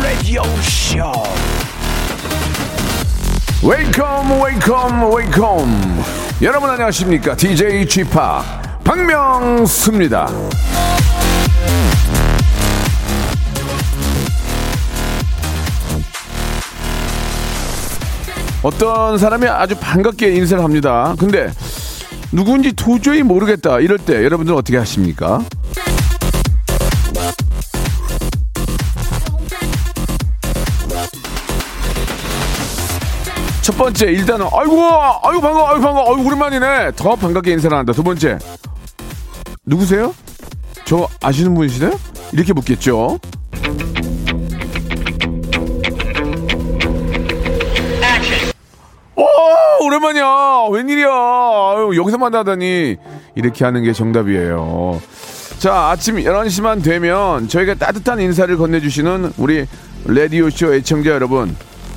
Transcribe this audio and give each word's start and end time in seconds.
Radio 0.00 0.44
Show. 0.62 1.12
Welcome, 3.64 4.38
welcome, 4.38 5.10
welcome. 5.12 6.04
여러분 6.40 6.70
안녕하십니까? 6.70 7.34
DJ 7.34 7.88
Chip 7.88 8.12
박명수입니다. 8.84 10.28
어떤 18.62 19.18
사람이 19.18 19.48
아주 19.48 19.74
반갑게 19.74 20.32
인사를 20.32 20.62
합니다. 20.62 21.16
근데 21.18 21.52
누군지 22.34 22.72
도저히 22.72 23.22
모르겠다. 23.22 23.78
이럴 23.78 23.96
때 23.96 24.24
여러분들은 24.24 24.58
어떻게 24.58 24.76
하십니까? 24.76 25.40
첫 33.62 33.78
번째 33.78 34.06
일단은 34.06 34.46
아이고 34.52 34.82
아이고 35.22 35.40
반가워 35.40 35.68
아이고 35.68 35.80
반가워 35.80 36.10
아이고 36.10 36.26
오랜만이네 36.28 36.92
더 36.96 37.16
반갑게 37.16 37.52
인사를 37.52 37.74
한다 37.74 37.92
두 37.92 38.02
번째 38.02 38.38
누구세요? 39.64 40.14
저 40.84 41.08
아시는 41.22 41.54
분이시나요? 41.54 41.98
이렇게 42.32 42.52
묻겠죠 42.52 43.18
오 49.84 49.86
오랜만이야. 49.86 50.24
웬일이야. 50.70 51.06
아유, 51.08 51.92
여기서 51.96 52.16
만나다니. 52.18 52.96
이렇게 53.34 53.64
하는 53.64 53.82
게 53.82 53.92
정답이에요. 53.92 55.00
자 55.58 55.90
아침 55.90 56.16
11시만 56.16 56.82
되면 56.82 57.48
저희가 57.48 57.74
따뜻한 57.74 58.20
인사를 58.20 58.56
건네주시는 58.56 59.34
우리 59.36 59.66
라디오쇼 60.06 60.74
애청자 60.74 61.10
여러분. 61.10 61.54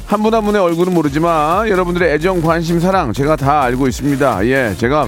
한 0.07 0.21
분 0.21 0.33
한 0.33 0.45
분의 0.45 0.61
얼굴은 0.61 0.93
모르지만 0.93 1.67
여러분들의 1.67 2.13
애정 2.13 2.41
관심 2.41 2.79
사랑 2.79 3.11
제가 3.13 3.35
다 3.35 3.63
알고 3.63 3.87
있습니다. 3.89 4.45
예 4.47 4.73
제가 4.77 5.07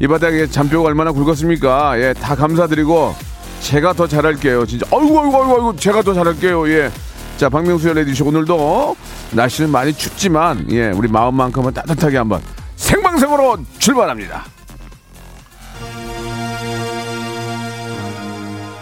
이 0.00 0.06
바닥에 0.08 0.46
잔뼈가 0.48 0.88
얼마나 0.88 1.12
굵었습니까? 1.12 2.00
예 2.00 2.12
다 2.14 2.34
감사드리고 2.34 3.14
제가 3.60 3.92
더 3.92 4.06
잘할게요. 4.08 4.66
진짜. 4.66 4.84
아이고 4.92 5.20
아이고 5.20 5.36
아이고 5.42 5.54
아이고 5.54 5.76
제가 5.76 6.02
더 6.02 6.12
잘할게요. 6.12 6.68
예 6.70 6.90
자, 7.36 7.50
박명수의 7.50 7.94
레디쇼 7.94 8.26
오늘도 8.26 8.96
날씨는 9.32 9.70
많이 9.70 9.92
춥지만 9.92 10.70
예, 10.70 10.88
우리 10.88 11.06
마음만큼은 11.08 11.74
따뜻하게 11.74 12.16
한번 12.16 12.40
생방송으로 12.76 13.58
출발합니다. 13.78 14.44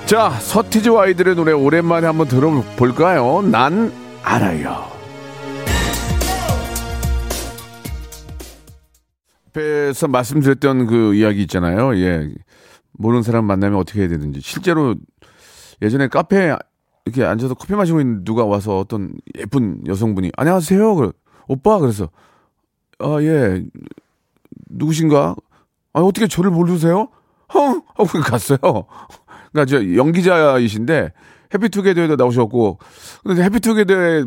자, 0.07 0.31
서티즈 0.31 0.97
아이들의 0.97 1.35
노래 1.35 1.51
오랜만에 1.51 2.07
한번 2.07 2.29
들어볼까요? 2.29 3.43
난 3.43 3.93
알아요. 4.23 4.85
앞에서 9.49 10.07
말씀드렸던 10.09 10.87
그 10.87 11.15
이야기 11.15 11.43
있잖아요. 11.43 11.97
예. 11.97 12.29
모르는 12.93 13.23
사람 13.23 13.47
만나면 13.47 13.79
어떻게 13.79 14.01
해야 14.01 14.09
되는지. 14.09 14.41
실제로 14.41 14.95
예전에 15.83 16.07
카페에 16.07 16.57
이렇게 17.05 17.25
앉아서 17.25 17.55
커피 17.55 17.75
마시고 17.75 18.01
있는 18.01 18.25
누가 18.25 18.45
와서 18.45 18.79
어떤 18.79 19.13
예쁜 19.39 19.87
여성분이 19.87 20.33
안녕하세요. 20.37 20.95
그래. 20.95 21.11
오빠 21.49 21.79
그래서 21.79 22.09
아 22.99 23.19
예. 23.21 23.63
누구신가? 24.71 25.37
아 25.93 26.01
어떻게 26.01 26.27
저를 26.27 26.51
모르세요? 26.51 27.09
헝 27.53 27.83
하고 27.95 28.07
갔어요. 28.21 28.59
그러니까 29.53 29.67
저 29.67 29.97
연기자이신데 29.97 31.13
해피투게더에도 31.53 32.17
나오셨고 32.17 32.79
근데 33.25 33.43
해피투게더에 33.45 34.25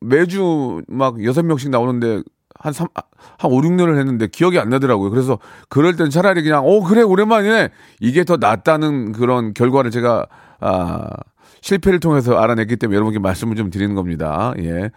매주 0.00 0.82
막 0.88 1.22
여섯 1.24 1.42
명씩 1.44 1.70
나오는데 1.70 2.22
한 2.56 2.72
3, 2.72 2.86
한 2.94 3.50
5, 3.50 3.60
6년을 3.60 3.98
했는데 3.98 4.26
기억이 4.26 4.58
안 4.58 4.70
나더라고요. 4.70 5.10
그래서 5.10 5.38
그럴 5.68 5.96
땐 5.96 6.08
차라리 6.08 6.42
그냥, 6.42 6.64
어, 6.64 6.82
그래, 6.82 7.02
오랜만이네. 7.02 7.70
이게 8.00 8.24
더 8.24 8.36
낫다는 8.36 9.12
그런 9.12 9.52
결과를 9.52 9.90
제가, 9.90 10.26
아, 10.60 11.10
실패를 11.64 11.98
통해서 11.98 12.36
알아냈기 12.36 12.76
때문에 12.76 12.94
여러분께 12.94 13.18
말씀을 13.20 13.56
좀 13.56 13.70
드리는 13.70 13.94
겁니다. 13.94 14.52
예. 14.58 14.90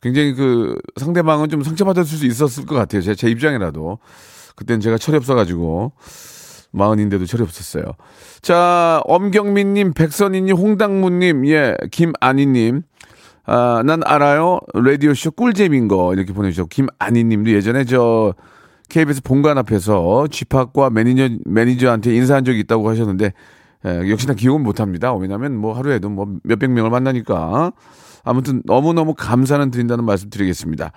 굉장히 0.00 0.32
그 0.32 0.74
상대방은 0.96 1.50
좀 1.50 1.62
상처받을 1.62 2.06
수 2.06 2.24
있었을 2.24 2.64
것 2.64 2.74
같아요. 2.74 3.02
제, 3.02 3.14
제 3.14 3.28
입장이라도. 3.28 3.98
그땐 4.56 4.80
제가 4.80 4.96
철이 4.96 5.18
없어가지고. 5.18 5.92
마흔인데도 6.70 7.26
철이 7.26 7.42
없었어요. 7.42 7.84
자, 8.40 9.02
엄경민님, 9.04 9.92
백선희님, 9.92 10.56
홍당무님, 10.56 11.46
예, 11.46 11.76
김아니님. 11.92 12.82
아, 13.44 13.82
난 13.84 14.00
알아요. 14.04 14.60
라디오쇼 14.72 15.32
꿀잼인 15.32 15.88
거. 15.88 16.14
이렇게 16.14 16.32
보내주셨고, 16.32 16.68
김아니님도 16.70 17.52
예전에 17.52 17.84
저, 17.84 18.34
KBS 18.88 19.22
본관 19.22 19.58
앞에서 19.58 20.26
쥐팍과 20.28 20.88
매니저, 20.88 21.36
매니저한테 21.44 22.14
인사한 22.14 22.44
적이 22.46 22.60
있다고 22.60 22.88
하셨는데, 22.88 23.34
예, 23.86 24.10
역시나 24.10 24.34
기억은 24.34 24.62
못 24.62 24.80
합니다. 24.80 25.14
왜냐면 25.14 25.56
뭐 25.56 25.74
하루에도 25.74 26.08
뭐 26.08 26.26
몇백 26.42 26.70
명을 26.70 26.90
만나니까. 26.90 27.72
아무튼 28.24 28.62
너무너무 28.64 29.14
감사는 29.14 29.70
드린다는 29.70 30.04
말씀 30.04 30.30
드리겠습니다. 30.30 30.92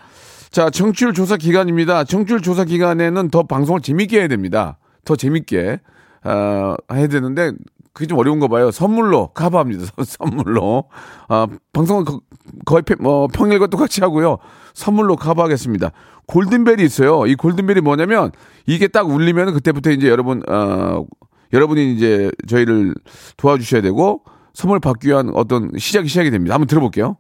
자, 0.50 0.70
청취율 0.70 1.14
조사 1.14 1.36
기간입니다. 1.36 2.06
청취율 2.06 2.42
조사 2.42 2.64
기간에는 2.64 3.30
더 3.30 3.44
방송을 3.44 3.82
재밌게 3.82 4.20
해야 4.20 4.28
됩니다. 4.30 4.78
더 5.04 5.16
재밌게, 5.16 5.80
어, 6.24 6.76
해야 6.94 7.08
되는데, 7.08 7.52
그게 7.92 8.08
좀 8.08 8.18
어려운 8.20 8.40
거 8.40 8.48
봐요. 8.48 8.72
선물로 8.72 9.30
커버합니다. 9.34 9.86
선물로. 10.06 10.86
아, 11.28 11.48
방송은 11.74 12.06
거, 12.06 12.22
거의 12.66 12.84
뭐 13.00 13.28
평일과 13.28 13.68
똑같이 13.68 14.02
하고요. 14.02 14.38
선물로 14.74 15.16
커버하겠습니다. 15.16 15.92
골든벨이 16.28 16.84
있어요. 16.84 17.26
이 17.26 17.36
골든벨이 17.36 17.82
뭐냐면 17.82 18.32
이게 18.68 18.88
딱 18.88 19.10
울리면 19.10 19.54
그때부터 19.54 19.90
이제 19.92 20.10
여러분 20.10 20.44
어 20.48 21.06
여러분이 21.54 21.94
이제 21.94 22.32
저희를 22.48 22.94
도와주셔야 23.38 23.82
되고 23.82 24.22
선물 24.54 24.80
받기 24.80 25.08
위한 25.10 25.32
어떤 25.34 25.72
시작이 25.78 26.08
시작이 26.08 26.32
됩니다. 26.32 26.56
한번 26.56 26.68
들어볼게요. 26.68 27.18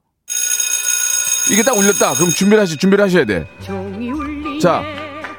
이게 1.51 1.63
딱 1.63 1.77
울렸다. 1.77 2.13
그럼 2.15 2.29
준비를 2.29 2.61
하시 2.61 2.77
준비를 2.77 3.05
하셔야 3.05 3.25
돼. 3.25 3.47
자, 4.61 4.83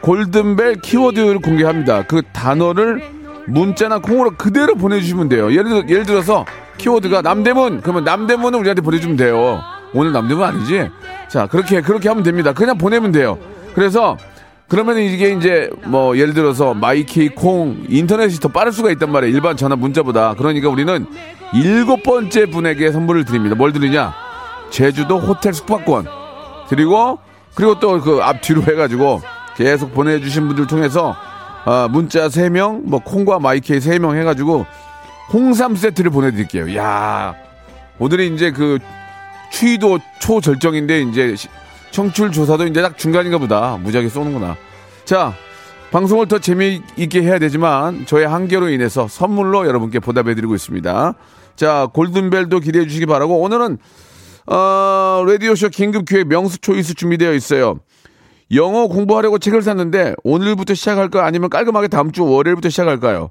골든벨 0.01 0.81
키워드를 0.81 1.41
공개합니다. 1.41 2.07
그 2.07 2.23
단어를 2.33 3.03
문자나 3.47 3.99
콩으로 4.01 4.33
그대로 4.37 4.75
보내주시면 4.75 5.29
돼요. 5.29 5.53
예를, 5.53 5.89
예를 5.89 6.05
들어서 6.05 6.45
키워드가 6.79 7.23
남대문 7.23 7.81
그러면 7.83 8.05
남대문은 8.05 8.59
우리한테 8.59 8.81
보내주면 8.83 9.17
돼요. 9.17 9.61
오늘 9.95 10.13
남대문 10.13 10.45
아니지? 10.45 10.89
자, 11.29 11.47
그렇게 11.47 11.81
그렇게 11.81 12.09
하면 12.09 12.23
됩니다. 12.23 12.53
그냥 12.53 12.79
보내면 12.79 13.11
돼요. 13.13 13.39
그래서 13.75 14.17
그러면 14.69 14.99
이게 14.99 15.31
이제 15.33 15.71
뭐 15.87 16.17
예를 16.19 16.35
들어서 16.35 16.75
마이키 16.75 17.31
콩 17.31 17.85
인터넷이 17.89 18.35
더 18.39 18.49
빠를 18.49 18.71
수가 18.73 18.91
있단 18.93 19.11
말이에요. 19.11 19.35
일반 19.35 19.57
전화 19.57 19.77
문자보다. 19.77 20.35
그러니까 20.35 20.69
우리는 20.69 21.07
일곱 21.55 22.03
번째 22.03 22.47
분에게 22.47 22.93
선물을 22.93 23.25
드립니다. 23.25 23.57
뭘 23.57 23.73
드리냐? 23.73 24.13
제주도 24.71 25.19
호텔 25.19 25.55
숙박권 25.55 26.07
그리고 26.69 27.19
그리고 27.55 27.81
또 27.81 27.99
그 28.01 28.21
앞뒤로 28.23 28.63
해가지고 28.63 29.23
계속 29.57 29.95
보내주신 29.95 30.47
분들 30.49 30.67
통해서 30.67 31.17
아, 31.65 31.89
문자 31.91 32.29
3명, 32.29 32.83
뭐 32.85 33.01
콩과 33.01 33.41
마이케이 33.41 33.79
3명 33.79 34.17
해가지고 34.19 34.67
홍삼 35.33 35.75
세트를 35.77 36.11
보내드릴게요. 36.11 36.77
야 36.77 37.35
오늘이 37.99 38.33
이제 38.35 38.53
그 38.53 38.79
추위도 39.51 39.99
초절정인데 40.21 41.01
이제 41.03 41.35
청출 41.91 42.31
조사도 42.31 42.67
이제 42.67 42.83
딱 42.83 42.97
중간인가 42.99 43.39
보다. 43.39 43.79
무지하게 43.83 44.09
쏘는구나. 44.11 44.57
자, 45.09 45.33
방송을 45.91 46.29
더 46.29 46.39
재미있게 46.39 47.23
해야 47.23 47.39
되지만 47.39 48.05
저의 48.05 48.29
한계로 48.29 48.69
인해서 48.69 49.09
선물로 49.09 49.67
여러분께 49.67 50.01
보답해드리고 50.01 50.55
있습니다. 50.55 51.15
자, 51.57 51.89
골든벨도 51.95 52.61
기대해 52.61 52.87
주시기 52.87 53.07
바라고 53.07 53.41
오늘은 53.41 53.79
어, 54.49 55.25
라디오쇼 55.27 55.71
긴급기획 55.71 56.29
명수 56.29 56.59
초이스 56.59 56.93
준비되어 56.93 57.33
있어요. 57.33 57.79
영어 58.53 58.87
공부하려고 58.87 59.39
책을 59.39 59.63
샀는데 59.63 60.15
오늘부터 60.25 60.75
시작할까 60.75 61.25
아니면 61.25 61.49
깔끔하게 61.49 61.89
다음 61.89 62.13
주 62.13 62.27
월요일부터 62.27 62.69
시작할까요? 62.69 63.31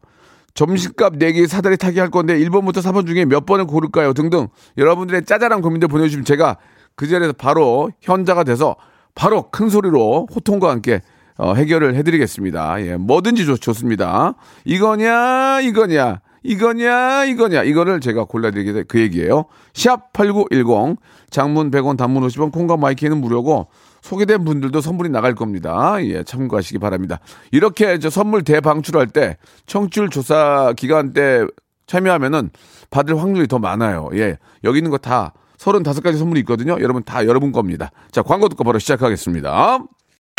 점심값 0.56 1.18
내기 1.18 1.45
사다리 1.45 1.77
타기 1.77 2.00
할 2.00 2.09
건데 2.09 2.39
1번부터 2.39 2.77
4번 2.77 3.06
중에 3.06 3.25
몇 3.25 3.45
번을 3.45 3.68
고를까요? 3.68 4.13
등등 4.13 4.47
여러분들의 4.80 5.25
짜잘한 5.25 5.62
고민들 5.62 5.89
보내주시면 5.89 6.25
제가 6.25 6.57
그 6.95 7.07
자리에서 7.07 7.33
바로 7.33 7.91
현자가 8.01 8.45
돼서 8.45 8.77
바로 9.13 9.51
큰 9.51 9.69
소리로 9.69 10.27
호통과 10.33 10.71
함께 10.71 11.03
어, 11.37 11.53
해결을 11.53 11.95
해드리겠습니다. 11.95 12.85
예, 12.85 12.97
뭐든지 12.97 13.45
좋, 13.45 13.57
좋습니다. 13.57 14.33
이거냐, 14.65 15.61
이거냐, 15.61 16.21
이거냐, 16.43 17.25
이거냐. 17.25 17.63
이거를 17.63 17.99
제가 17.99 18.25
골라드리게 18.25 18.83
그 18.83 18.99
얘기예요. 18.99 19.45
샵 19.73 20.13
8910 20.13 20.97
장문 21.29 21.71
100원 21.71 21.97
단문 21.97 22.25
50원 22.27 22.51
콩과 22.51 22.77
마이키는 22.77 23.19
무료고 23.19 23.67
소개된 24.01 24.45
분들도 24.45 24.79
선물이 24.81 25.09
나갈 25.09 25.35
겁니다. 25.35 25.97
예, 26.01 26.23
참고하시기 26.23 26.79
바랍니다. 26.79 27.19
이렇게 27.51 27.99
저 27.99 28.09
선물 28.09 28.43
대방출할 28.43 29.07
때 29.07 29.37
청취율 29.65 30.09
조사 30.09 30.73
기간 30.77 31.13
때 31.13 31.45
참여하면은 31.87 32.49
받을 32.89 33.19
확률이 33.19 33.47
더 33.47 33.59
많아요. 33.59 34.09
예. 34.13 34.37
여기 34.63 34.79
있는 34.79 34.91
거 34.91 34.97
다 34.97 35.33
35가지 35.57 36.17
선물이 36.17 36.41
있거든요. 36.41 36.77
여러분 36.79 37.03
다 37.03 37.25
여러분 37.25 37.51
겁니다. 37.51 37.91
자, 38.11 38.21
광고 38.21 38.47
듣고 38.49 38.63
바로 38.63 38.79
시작하겠습니다. 38.79 39.79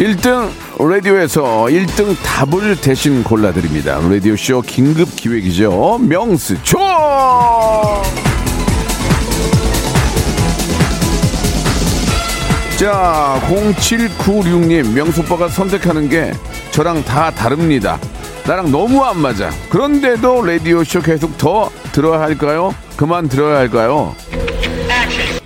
일등 0.00 0.50
라디오에서 0.78 1.64
1등 1.64 2.16
답을 2.24 2.80
대신 2.80 3.22
골라드립니다. 3.22 4.00
라디오쇼 4.00 4.62
긴급 4.62 5.14
기획이죠. 5.14 5.98
명수 6.00 6.62
초! 6.62 6.78
자, 12.78 13.38
0796님, 13.46 14.90
명수빠가 14.94 15.48
선택하는 15.48 16.08
게 16.08 16.32
저랑 16.70 17.04
다 17.04 17.30
다릅니다. 17.30 17.98
나랑 18.46 18.70
너무 18.72 19.04
안 19.04 19.18
맞아. 19.18 19.50
그런데도 19.68 20.46
라디오쇼 20.46 21.02
계속 21.02 21.36
더 21.36 21.70
들어야 21.92 22.22
할까요? 22.22 22.74
그만 22.96 23.28
들어야 23.28 23.58
할까요? 23.58 24.16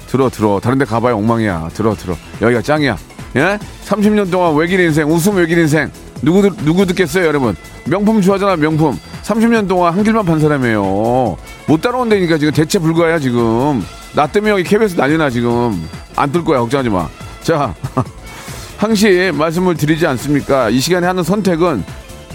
들어, 0.07 0.31
들어. 0.31 0.61
다른 0.63 0.79
데 0.79 0.85
가봐야 0.85 1.15
엉망이야. 1.15 1.71
들어, 1.75 1.97
들어. 1.97 2.15
여기가 2.41 2.63
짱이야. 2.63 2.97
예? 3.37 3.59
30년 3.87 4.31
동안 4.31 4.55
외길 4.55 4.81
인생, 4.81 5.09
웃음 5.11 5.37
외길 5.37 5.59
인생. 5.59 5.91
누구, 6.23 6.43
듣- 6.43 6.57
누구 6.65 6.87
듣겠어요, 6.87 7.27
여러분? 7.27 7.57
명품 7.87 8.21
좋아하잖아, 8.23 8.57
명품. 8.57 8.99
30년 9.23 9.67
동안 9.69 9.93
한 9.93 10.03
길만 10.05 10.25
판 10.25 10.39
사람이에요. 10.41 11.37
못 11.67 11.81
따라온다니까 11.81 12.39
지금 12.39 12.53
대체 12.53 12.79
불가야, 12.79 13.19
지금. 13.19 13.83
나 14.15 14.27
때문에 14.27 14.53
여기 14.53 14.63
KBS 14.63 14.95
난리나, 14.97 15.31
지금. 15.31 15.87
안 16.17 16.31
뜰 16.31 16.45
거야, 16.45 16.61
걱정하지 16.61 16.89
마. 16.91 17.09
자, 17.43 17.75
항시 18.79 19.33
말씀을 19.35 19.77
드리지 19.77 20.07
않습니까? 20.07 20.71
이 20.71 20.79
시간에 20.81 21.07
하는 21.07 21.23
선택은 21.23 21.85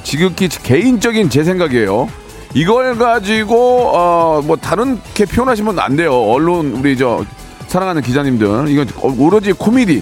지극히 0.03 0.47
개인적인 0.49 1.29
제 1.29 1.43
생각이에요. 1.43 2.09
이걸 2.55 2.97
가지고 2.97 3.91
어 3.93 4.41
뭐 4.43 4.55
다른 4.55 4.99
게 5.13 5.25
표현하시면 5.25 5.77
안 5.79 5.95
돼요. 5.95 6.13
언론 6.15 6.71
우리 6.71 6.97
저 6.97 7.23
사랑하는 7.67 8.01
기자님들 8.01 8.69
이건 8.69 8.87
오로지 9.19 9.51
코미디 9.51 10.01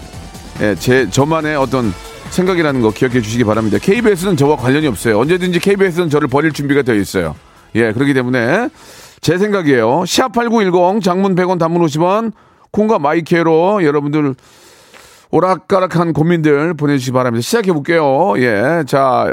예, 0.61 0.75
제 0.75 1.09
저만의 1.09 1.55
어떤 1.55 1.91
생각이라는 2.31 2.81
거 2.81 2.91
기억해 2.91 3.21
주시기 3.21 3.43
바랍니다. 3.43 3.77
KBS는 3.81 4.37
저와 4.37 4.57
관련이 4.57 4.87
없어요. 4.87 5.19
언제든지 5.19 5.59
KBS는 5.59 6.09
저를 6.09 6.27
버릴 6.27 6.51
준비가 6.51 6.81
되어 6.81 6.95
있어요. 6.95 7.35
예, 7.75 7.91
그렇기 7.93 8.13
때문에 8.13 8.69
제 9.21 9.37
생각이에요. 9.37 10.01
샵8910 10.01 11.03
장문 11.03 11.35
100원 11.35 11.59
단문 11.59 11.81
50원 11.85 12.31
콩과 12.71 12.99
마이케로 12.99 13.83
여러분들 13.83 14.35
오락가락한 15.29 16.13
고민들 16.13 16.73
보내주시기 16.73 17.11
바랍니다. 17.13 17.41
시작해 17.41 17.71
볼게요. 17.71 18.33
예, 18.37 18.83
자, 18.87 19.31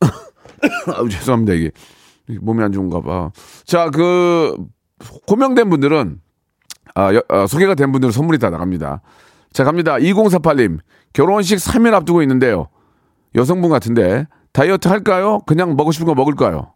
아우, 0.94 1.08
죄송합니다 1.08 1.54
이게 1.54 1.70
몸이 2.40 2.62
안 2.62 2.72
좋은가 2.72 3.00
봐. 3.00 3.30
자, 3.64 3.90
그 3.90 4.56
고명된 5.26 5.70
분들은 5.70 6.20
아, 6.94 7.14
여- 7.14 7.22
어, 7.28 7.46
소개가 7.46 7.74
된 7.74 7.90
분들은 7.92 8.12
선물이 8.12 8.38
다 8.38 8.50
나갑니다. 8.50 9.00
자, 9.52 9.64
갑니다. 9.64 9.96
2048님 9.96 10.78
결혼식 11.12 11.56
3일 11.56 11.94
앞두고 11.94 12.22
있는데요. 12.22 12.68
여성분 13.34 13.70
같은데 13.70 14.26
다이어트 14.52 14.88
할까요? 14.88 15.40
그냥 15.46 15.76
먹고 15.76 15.92
싶은 15.92 16.06
거 16.06 16.14
먹을까요? 16.14 16.72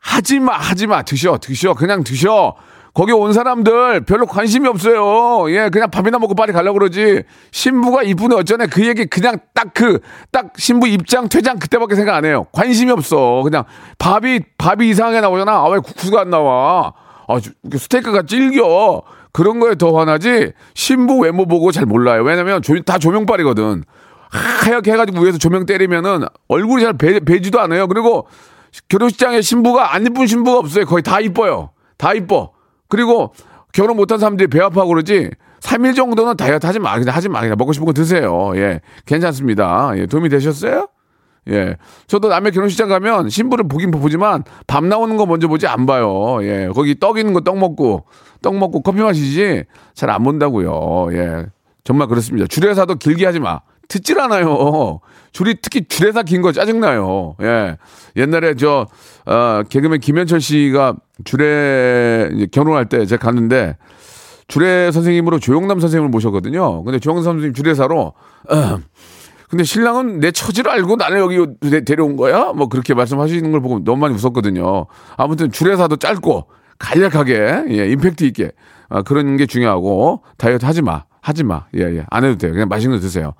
하지마, 0.00 0.54
하지마. 0.56 1.02
드셔, 1.02 1.38
드셔. 1.38 1.74
그냥 1.74 2.02
드셔. 2.02 2.56
거기 2.94 3.12
온 3.12 3.34
사람들 3.34 4.06
별로 4.06 4.24
관심이 4.24 4.66
없어요. 4.66 5.50
예, 5.50 5.68
그냥 5.68 5.90
밥이나 5.90 6.18
먹고 6.18 6.34
빨리 6.34 6.52
가려고 6.52 6.78
그러지. 6.78 7.24
신부가 7.50 8.02
이쁘네 8.02 8.34
어쩌네. 8.36 8.66
그 8.68 8.86
얘기 8.86 9.04
그냥 9.04 9.38
딱 9.52 9.74
그, 9.74 10.00
딱 10.32 10.52
신부 10.56 10.88
입장, 10.88 11.28
퇴장 11.28 11.58
그때밖에 11.58 11.94
생각 11.94 12.14
안 12.16 12.24
해요. 12.24 12.46
관심이 12.52 12.90
없어. 12.90 13.42
그냥 13.44 13.64
밥이, 13.98 14.40
밥이 14.56 14.88
이상하게 14.88 15.20
나오잖아. 15.20 15.52
아, 15.52 15.68
왜 15.68 15.78
국수가 15.78 16.22
안 16.22 16.30
나와? 16.30 16.94
아, 17.28 17.38
스테이크가 17.76 18.22
질겨. 18.22 19.02
그런 19.32 19.60
거에 19.60 19.74
더 19.74 19.96
화나지. 19.96 20.52
신부 20.74 21.18
외모 21.18 21.46
보고 21.46 21.70
잘 21.72 21.84
몰라요. 21.86 22.22
왜냐면 22.22 22.62
조- 22.62 22.80
다 22.82 22.98
조명빨이거든. 22.98 23.84
하얗게 24.30 24.92
해가지고 24.92 25.20
위에서 25.22 25.38
조명 25.38 25.66
때리면은 25.66 26.24
얼굴이 26.48 26.82
잘 26.82 26.92
배, 26.94 27.20
배지도 27.20 27.60
않아요. 27.60 27.86
그리고 27.86 28.26
결혼식장에 28.88 29.40
신부가 29.40 29.94
안 29.94 30.06
이쁜 30.06 30.26
신부가 30.26 30.58
없어요. 30.58 30.84
거의 30.84 31.02
다 31.02 31.20
이뻐요. 31.20 31.70
다 31.96 32.12
이뻐. 32.14 32.52
그리고 32.88 33.32
결혼 33.72 33.96
못한 33.96 34.18
사람들이 34.18 34.48
배 34.48 34.60
아파하고 34.60 34.88
그러지 34.88 35.30
3일 35.60 35.94
정도는 35.96 36.36
다이어트 36.36 36.66
하지 36.66 36.78
마. 36.78 36.98
그냥 36.98 37.14
하지 37.14 37.28
마. 37.28 37.40
그냥 37.40 37.56
먹고 37.58 37.72
싶은 37.72 37.86
거 37.86 37.92
드세요. 37.92 38.52
예. 38.56 38.80
괜찮습니다. 39.06 39.92
예. 39.96 40.06
도움이 40.06 40.28
되셨어요? 40.28 40.88
예. 41.50 41.76
저도 42.06 42.28
남의 42.28 42.52
결혼식장 42.52 42.88
가면 42.88 43.28
신부를 43.28 43.68
보긴 43.68 43.90
보지만 43.90 44.44
밥 44.66 44.84
나오는 44.84 45.16
거 45.16 45.26
먼저 45.26 45.48
보지 45.48 45.66
안 45.66 45.86
봐요. 45.86 46.38
예. 46.42 46.68
거기 46.74 46.98
떡 46.98 47.18
있는 47.18 47.32
거 47.32 47.40
떡 47.40 47.56
먹고, 47.58 48.04
떡 48.42 48.56
먹고 48.56 48.82
커피 48.82 49.00
마시지 49.00 49.64
잘 49.94 50.10
안 50.10 50.22
본다고요. 50.24 51.08
예. 51.12 51.46
정말 51.84 52.08
그렇습니다. 52.08 52.46
줄에서도 52.48 52.94
길게 52.96 53.24
하지 53.26 53.38
마. 53.40 53.60
듣질 53.88 54.18
않아요. 54.18 54.98
줄이 55.30 55.54
특히 55.62 55.84
줄에서 55.86 56.24
긴 56.24 56.42
거 56.42 56.50
짜증나요. 56.50 57.36
예. 57.42 57.76
옛날에 58.16 58.54
저, 58.54 58.86
어, 59.26 59.62
개그맨 59.68 60.00
김현철 60.00 60.40
씨가 60.40 60.96
줄에 61.24 62.28
결혼할 62.50 62.86
때 62.86 63.06
제가 63.06 63.24
갔는데 63.24 63.76
주례 64.48 64.90
선생님으로 64.90 65.38
조영남 65.38 65.78
선생님을 65.80 66.08
모셨거든요. 66.10 66.82
근데 66.84 66.98
조영남 66.98 67.22
선생님 67.22 67.52
주례사로 67.54 68.12
근데 69.48 69.62
신랑은 69.64 70.20
내 70.20 70.30
처지를 70.32 70.70
알고 70.72 70.96
나를 70.96 71.18
여기 71.20 71.38
데- 71.60 71.84
데려온 71.84 72.16
거야? 72.16 72.52
뭐 72.52 72.68
그렇게 72.68 72.94
말씀하시는 72.94 73.50
걸 73.52 73.60
보고 73.60 73.82
너무 73.84 73.98
많이 73.98 74.14
웃었거든요. 74.14 74.86
아무튼 75.16 75.50
주례사도 75.52 75.96
짧고 75.96 76.46
간략하게 76.78 77.64
예, 77.70 77.88
임팩트 77.90 78.24
있게 78.24 78.52
아, 78.88 79.02
그런 79.02 79.36
게 79.36 79.46
중요하고 79.46 80.22
다이어트 80.36 80.64
하지 80.66 80.82
마. 80.82 81.04
하지 81.20 81.44
마. 81.44 81.64
예, 81.76 81.82
예. 81.82 82.04
안 82.10 82.24
해도 82.24 82.36
돼요. 82.38 82.52
그냥 82.52 82.68
맛있는 82.68 82.96
거 82.96 83.00
드세요. 83.00 83.34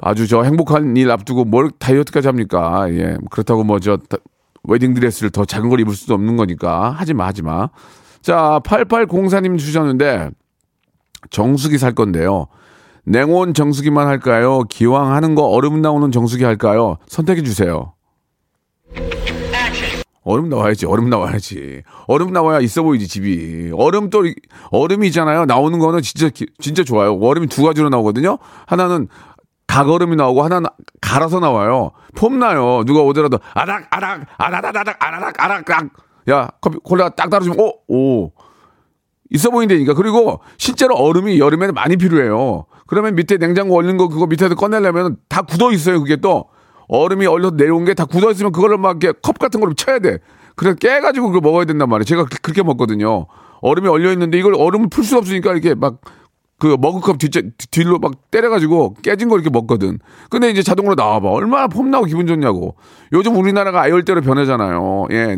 아주 0.00 0.26
저 0.28 0.42
행복한 0.42 0.96
일 0.96 1.10
앞두고 1.10 1.44
뭘 1.44 1.70
다이어트까지 1.78 2.28
합니까? 2.28 2.86
예. 2.90 3.16
그렇다고 3.30 3.64
뭐 3.64 3.78
저 3.80 3.98
웨딩 4.64 4.92
드레스를 4.94 5.30
더 5.30 5.44
작은 5.44 5.70
걸 5.70 5.80
입을 5.80 5.94
수도 5.94 6.14
없는 6.14 6.36
거니까 6.36 6.90
하지 6.90 7.14
마, 7.14 7.26
하지 7.26 7.42
마. 7.42 7.70
자, 8.20 8.60
8804님 8.64 9.58
주셨는데 9.58 10.30
정수기 11.30 11.78
살 11.78 11.92
건데요. 11.94 12.46
냉온 13.12 13.54
정수기만 13.54 14.06
할까요? 14.06 14.62
기왕 14.68 15.12
하는 15.12 15.34
거 15.34 15.46
얼음 15.46 15.80
나오는 15.80 16.10
정수기 16.12 16.44
할까요? 16.44 16.98
선택해 17.06 17.42
주세요. 17.42 17.94
얼음 20.24 20.50
나와야지, 20.50 20.84
얼음 20.84 21.08
나와야지. 21.08 21.82
얼음 22.06 22.32
나와야 22.34 22.60
있어 22.60 22.82
보이지, 22.82 23.08
집이. 23.08 23.70
얼음 23.74 24.10
또, 24.10 24.26
이- 24.26 24.34
얼음이 24.70 25.06
있잖아요. 25.06 25.46
나오는 25.46 25.78
거는 25.78 26.02
진짜, 26.02 26.28
기- 26.28 26.46
진짜 26.60 26.84
좋아요. 26.84 27.14
얼음이 27.18 27.46
두 27.46 27.62
가지로 27.62 27.88
나오거든요. 27.88 28.36
하나는 28.66 29.08
각얼음이 29.68 30.16
나오고 30.16 30.42
하나는 30.42 30.68
갈아서 31.00 31.40
나와요. 31.40 31.92
폼 32.14 32.38
나요. 32.38 32.82
누가 32.84 33.00
오더라도 33.00 33.38
아락, 33.54 33.86
아락, 33.90 34.26
아라라라락, 34.36 34.96
아라락, 35.02 35.34
아락, 35.42 35.70
악. 35.70 35.86
야, 36.28 36.48
커피, 36.60 36.76
콜라 36.84 37.08
딱 37.08 37.30
따라주면, 37.30 37.58
오, 37.58 37.72
오. 37.88 38.32
있어 39.30 39.50
보인다니까. 39.50 39.94
그리고 39.94 40.40
실제로 40.56 40.94
얼음이 40.94 41.38
여름에는 41.38 41.74
많이 41.74 41.96
필요해요. 41.96 42.64
그러면 42.86 43.14
밑에 43.14 43.36
냉장고 43.36 43.76
얼린 43.76 43.96
거 43.96 44.08
그거 44.08 44.26
밑에서 44.26 44.54
꺼내려면 44.54 45.16
다 45.28 45.42
굳어 45.42 45.70
있어요. 45.72 46.00
그게 46.00 46.16
또 46.16 46.46
얼음이 46.88 47.26
얼려 47.26 47.50
내려온 47.50 47.84
게 47.84 47.94
다 47.94 48.04
굳어 48.06 48.30
있으면 48.30 48.52
그걸로 48.52 48.78
막 48.78 49.02
이렇게 49.02 49.18
컵 49.22 49.38
같은 49.38 49.60
걸로 49.60 49.74
쳐야 49.74 49.98
돼. 49.98 50.18
그래서 50.56 50.74
깨가지고 50.76 51.26
그걸 51.28 51.40
먹어야 51.42 51.64
된단 51.66 51.88
말이에요. 51.88 52.04
제가 52.04 52.24
그- 52.24 52.38
그렇게 52.40 52.62
먹거든요. 52.62 53.26
얼음이 53.60 53.88
얼려 53.88 54.12
있는데 54.12 54.38
이걸 54.38 54.54
얼음을 54.54 54.88
풀 54.88 55.04
수 55.04 55.16
없으니까 55.18 55.52
이렇게 55.52 55.74
막 55.74 56.00
그 56.60 56.76
머그컵 56.80 57.18
뒤, 57.18 57.28
뒤로 57.70 58.00
막 58.00 58.14
때려가지고 58.32 58.94
깨진 59.04 59.28
거 59.28 59.36
이렇게 59.36 59.48
먹거든. 59.48 60.00
근데 60.28 60.50
이제 60.50 60.60
자동으로 60.60 60.96
나와봐. 60.96 61.28
얼마나 61.28 61.68
폼나고 61.68 62.06
기분 62.06 62.26
좋냐고. 62.26 62.74
요즘 63.12 63.36
우리나라가 63.36 63.82
아열대로 63.82 64.22
변하잖아요. 64.22 65.06
예. 65.12 65.36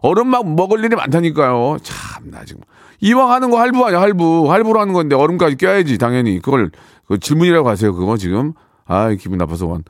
얼음 0.00 0.28
막 0.28 0.48
먹을 0.48 0.82
일이 0.82 0.96
많다니까요. 0.96 1.76
참 1.82 2.30
나 2.30 2.42
지금. 2.46 2.62
이왕 3.00 3.30
하는 3.30 3.50
거 3.50 3.58
할부 3.58 3.84
아니야, 3.84 4.00
할부. 4.00 4.50
할부로 4.50 4.80
하는 4.80 4.92
건데 4.92 5.14
얼음까지 5.16 5.56
껴야지, 5.56 5.98
당연히. 5.98 6.40
그걸, 6.40 6.70
그 7.06 7.18
질문이라고 7.18 7.68
하세요, 7.68 7.94
그거 7.94 8.16
지금. 8.16 8.52
아 8.86 9.10
기분 9.10 9.38
나빠서 9.38 9.66
원. 9.66 9.84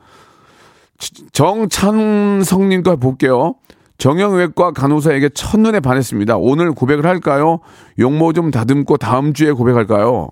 정찬성님 1.31 2.83
거 2.83 2.95
볼게요. 2.95 3.55
정형외과 3.97 4.71
간호사에게 4.71 5.29
첫눈에 5.29 5.79
반했습니다. 5.79 6.37
오늘 6.37 6.71
고백을 6.71 7.05
할까요? 7.05 7.59
용모 7.99 8.33
좀 8.33 8.51
다듬고 8.51 8.97
다음 8.97 9.33
주에 9.33 9.51
고백할까요? 9.51 10.29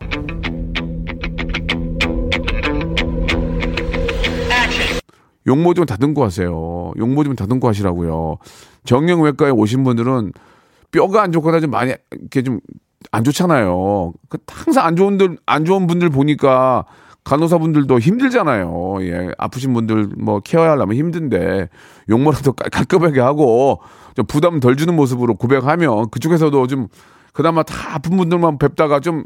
용모 5.47 5.73
좀 5.75 5.85
다듬고 5.85 6.23
하세요. 6.23 6.91
용모 6.97 7.23
좀 7.23 7.35
다듬고 7.35 7.67
하시라고요. 7.67 8.37
정형외과에 8.85 9.51
오신 9.51 9.83
분들은 9.83 10.31
뼈가 10.91 11.21
안 11.23 11.31
좋거나 11.31 11.59
좀 11.59 11.71
많이 11.71 11.93
이렇게 12.11 12.41
좀 12.43 12.59
안 13.11 13.23
좋잖아요. 13.23 14.13
그 14.29 14.39
항상 14.47 14.83
안 14.85 14.95
좋은들 14.95 15.37
안 15.45 15.63
좋은 15.63 15.85
분들 15.85 16.09
보니까 16.09 16.85
간호사분들도 17.23 17.99
힘들잖아요. 17.99 18.97
예, 19.01 19.29
아프신 19.37 19.73
분들 19.73 20.09
뭐 20.17 20.39
케어하려면 20.39 20.95
힘든데 20.97 21.69
용모라도 22.09 22.53
깔- 22.53 22.69
깔끔하게 22.71 23.19
하고 23.21 23.79
좀 24.15 24.25
부담 24.25 24.59
덜 24.59 24.75
주는 24.75 24.95
모습으로 24.95 25.35
고백하면 25.35 26.09
그쪽에서도 26.09 26.65
좀 26.67 26.87
그나마 27.31 27.61
다 27.63 27.95
아픈 27.95 28.17
분들만 28.17 28.57
뵙다가 28.57 28.99
좀 28.99 29.25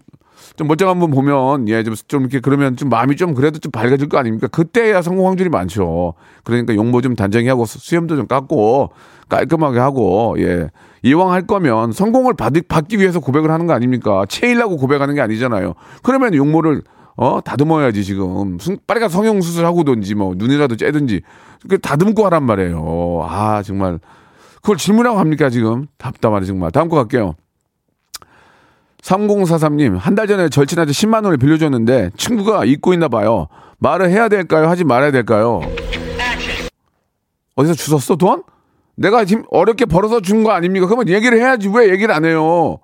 좀 0.56 0.68
멀쩡한 0.68 1.00
분 1.00 1.12
보면 1.12 1.68
예 1.70 1.84
좀 1.84 1.96
좀 2.08 2.22
이렇게 2.22 2.40
그러면 2.40 2.76
좀 2.76 2.90
마음이 2.90 3.16
좀 3.16 3.34
그래도 3.34 3.60
좀 3.60 3.72
밝아질 3.72 4.10
거 4.10 4.18
아닙니까? 4.18 4.48
그때야 4.48 5.02
성공 5.02 5.28
확률이 5.28 5.50
많죠. 5.50 6.14
그러니까 6.44 6.76
용모 6.76 7.02
좀 7.02 7.16
단정히 7.16 7.48
하고 7.48 7.66
수- 7.66 7.80
수염도 7.80 8.16
좀 8.16 8.28
깎고 8.28 8.90
깔끔하게 9.30 9.80
하고 9.80 10.36
예 10.40 10.70
이왕 11.04 11.32
할 11.32 11.46
거면 11.48 11.92
성공을 11.94 12.34
받, 12.34 12.54
받기 12.68 13.00
위해서 13.00 13.20
고백을 13.20 13.52
하는 13.52 13.68
거 13.68 13.74
아닙니까? 13.74 14.26
체일라고 14.28 14.78
고백하는 14.78 15.16
게 15.16 15.22
아니잖아요. 15.22 15.74
그러면 16.04 16.34
용모를 16.36 16.82
어 17.16 17.40
다듬어야지 17.42 18.04
지금 18.04 18.58
순- 18.60 18.78
빨리 18.88 19.00
가서 19.00 19.18
성형 19.18 19.42
수술하고든지 19.42 20.16
뭐 20.16 20.34
눈이라도 20.38 20.76
째든지 20.78 21.22
그 21.70 21.78
다듬고 21.80 22.26
하란 22.26 22.44
말이에요. 22.44 23.26
아 23.30 23.62
정말 23.64 24.00
그걸 24.62 24.78
질문하고 24.78 25.20
합니까 25.20 25.50
지금 25.50 25.88
답답하네 25.98 26.46
정말. 26.46 26.72
다음 26.72 26.90
거 26.90 26.96
갈게요. 26.98 27.36
3043님, 29.02 29.98
한 29.98 30.16
달 30.16 30.28
전에 30.28 30.50
절친한테 30.50 30.92
10만 30.92 31.24
원을 31.24 31.38
빌려줬는데 31.38 32.12
친구가 32.18 32.66
잊고 32.66 32.94
있나 32.94 33.08
봐요. 33.08 33.48
말을 33.80 34.10
해야 34.10 34.28
될까요? 34.28 34.68
하지 34.68 34.84
말아야 34.84 35.12
될까요? 35.12 35.62
어디서 37.56 37.74
주웠어, 37.74 38.16
돈? 38.16 38.44
내가 38.96 39.24
지금 39.26 39.44
어렵게 39.50 39.86
벌어서 39.86 40.20
준 40.20 40.44
거 40.44 40.52
아닙니까? 40.52 40.86
그러면 40.88 41.08
얘기를 41.08 41.38
해야지. 41.38 41.70
왜 41.74 41.90
얘기를 41.90 42.14
안 42.14 42.26
해요? 42.26 42.80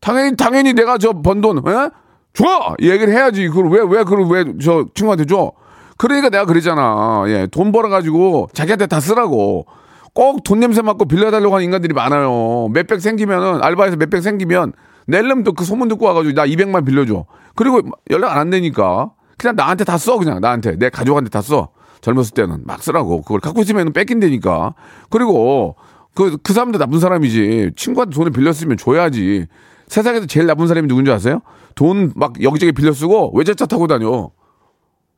당연히, 0.00 0.36
당연히 0.36 0.72
내가 0.72 0.98
저 0.98 1.12
번 1.12 1.40
돈, 1.40 1.58
에? 1.58 1.90
줘! 2.32 2.76
얘기를 2.80 3.12
해야지. 3.12 3.48
그걸 3.48 3.68
왜, 3.70 3.80
왜, 3.80 4.04
그걸 4.04 4.26
왜 4.30 4.44
저 4.62 4.86
친구한테 4.94 5.24
줘? 5.26 5.50
그러니까 5.96 6.30
내가 6.30 6.44
그랬잖아. 6.46 7.24
예, 7.26 7.46
돈 7.50 7.72
벌어가지고 7.72 8.48
자기한테 8.52 8.86
다 8.86 9.00
쓰라고. 9.00 9.66
꼭 10.14 10.42
돈 10.44 10.60
냄새 10.60 10.80
맡고 10.82 11.06
빌려달라고 11.06 11.54
하는 11.54 11.64
인간들이 11.64 11.92
많아요. 11.92 12.68
몇백 12.72 13.00
생기면은, 13.00 13.62
알바에서 13.62 13.96
몇백 13.96 14.22
생기면, 14.22 14.72
낼름 15.06 15.42
또그 15.42 15.64
소문 15.64 15.88
듣고 15.88 16.06
와가지고 16.06 16.34
나 16.34 16.46
200만 16.46 16.84
빌려줘. 16.86 17.24
그리고 17.56 17.80
연락 18.10 18.32
안 18.32 18.38
한다니까. 18.38 19.10
그냥 19.38 19.56
나한테 19.56 19.84
다 19.84 19.96
써, 19.98 20.18
그냥 20.18 20.40
나한테. 20.40 20.76
내 20.76 20.90
가족한테 20.90 21.30
다 21.30 21.40
써. 21.42 21.68
젊었을 22.00 22.32
때는 22.34 22.62
막 22.64 22.82
쓰라고. 22.82 23.22
그걸 23.22 23.40
갖고 23.40 23.60
있으면 23.62 23.92
뺏긴다니까. 23.92 24.74
그리고 25.10 25.76
그, 26.14 26.36
그 26.42 26.52
사람도 26.52 26.78
나쁜 26.78 26.98
사람이지. 27.00 27.72
친구한테 27.76 28.14
돈을 28.14 28.30
빌렸으면 28.32 28.76
줘야지. 28.76 29.46
세상에서 29.88 30.26
제일 30.26 30.46
나쁜 30.46 30.66
사람이 30.68 30.86
누군지 30.88 31.10
아세요? 31.10 31.40
돈 31.74 32.12
막 32.14 32.42
여기저기 32.42 32.72
빌려 32.72 32.92
쓰고 32.92 33.32
외제차 33.36 33.66
타고 33.66 33.86
다녀. 33.86 34.30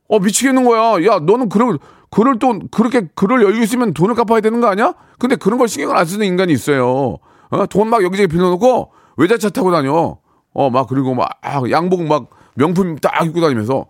어 0.09 0.19
미치겠는 0.19 0.63
거야. 0.65 1.03
야 1.05 1.19
너는 1.19 1.49
그럴 1.49 1.77
그럴 2.09 2.37
돈 2.39 2.67
그렇게 2.69 3.07
그럴 3.15 3.41
여유 3.43 3.61
있으면 3.63 3.93
돈을 3.93 4.15
갚아야 4.15 4.41
되는 4.41 4.59
거 4.61 4.67
아니야? 4.67 4.93
근데 5.19 5.35
그런 5.35 5.57
걸 5.59 5.67
신경을 5.67 5.95
안 5.97 6.05
쓰는 6.05 6.25
인간이 6.25 6.53
있어요. 6.53 7.17
어? 7.49 7.65
돈 7.67 7.87
막 7.89 8.03
여기저기 8.03 8.27
빌려놓고 8.27 8.91
외제차 9.17 9.49
타고 9.49 9.71
다녀. 9.71 10.17
어 10.55 10.69
막 10.69 10.87
그리고 10.87 11.15
막 11.15 11.29
아, 11.41 11.61
양복 11.71 12.03
막 12.03 12.29
명품 12.55 12.95
딱 12.97 13.25
입고 13.25 13.41
다니면서 13.41 13.87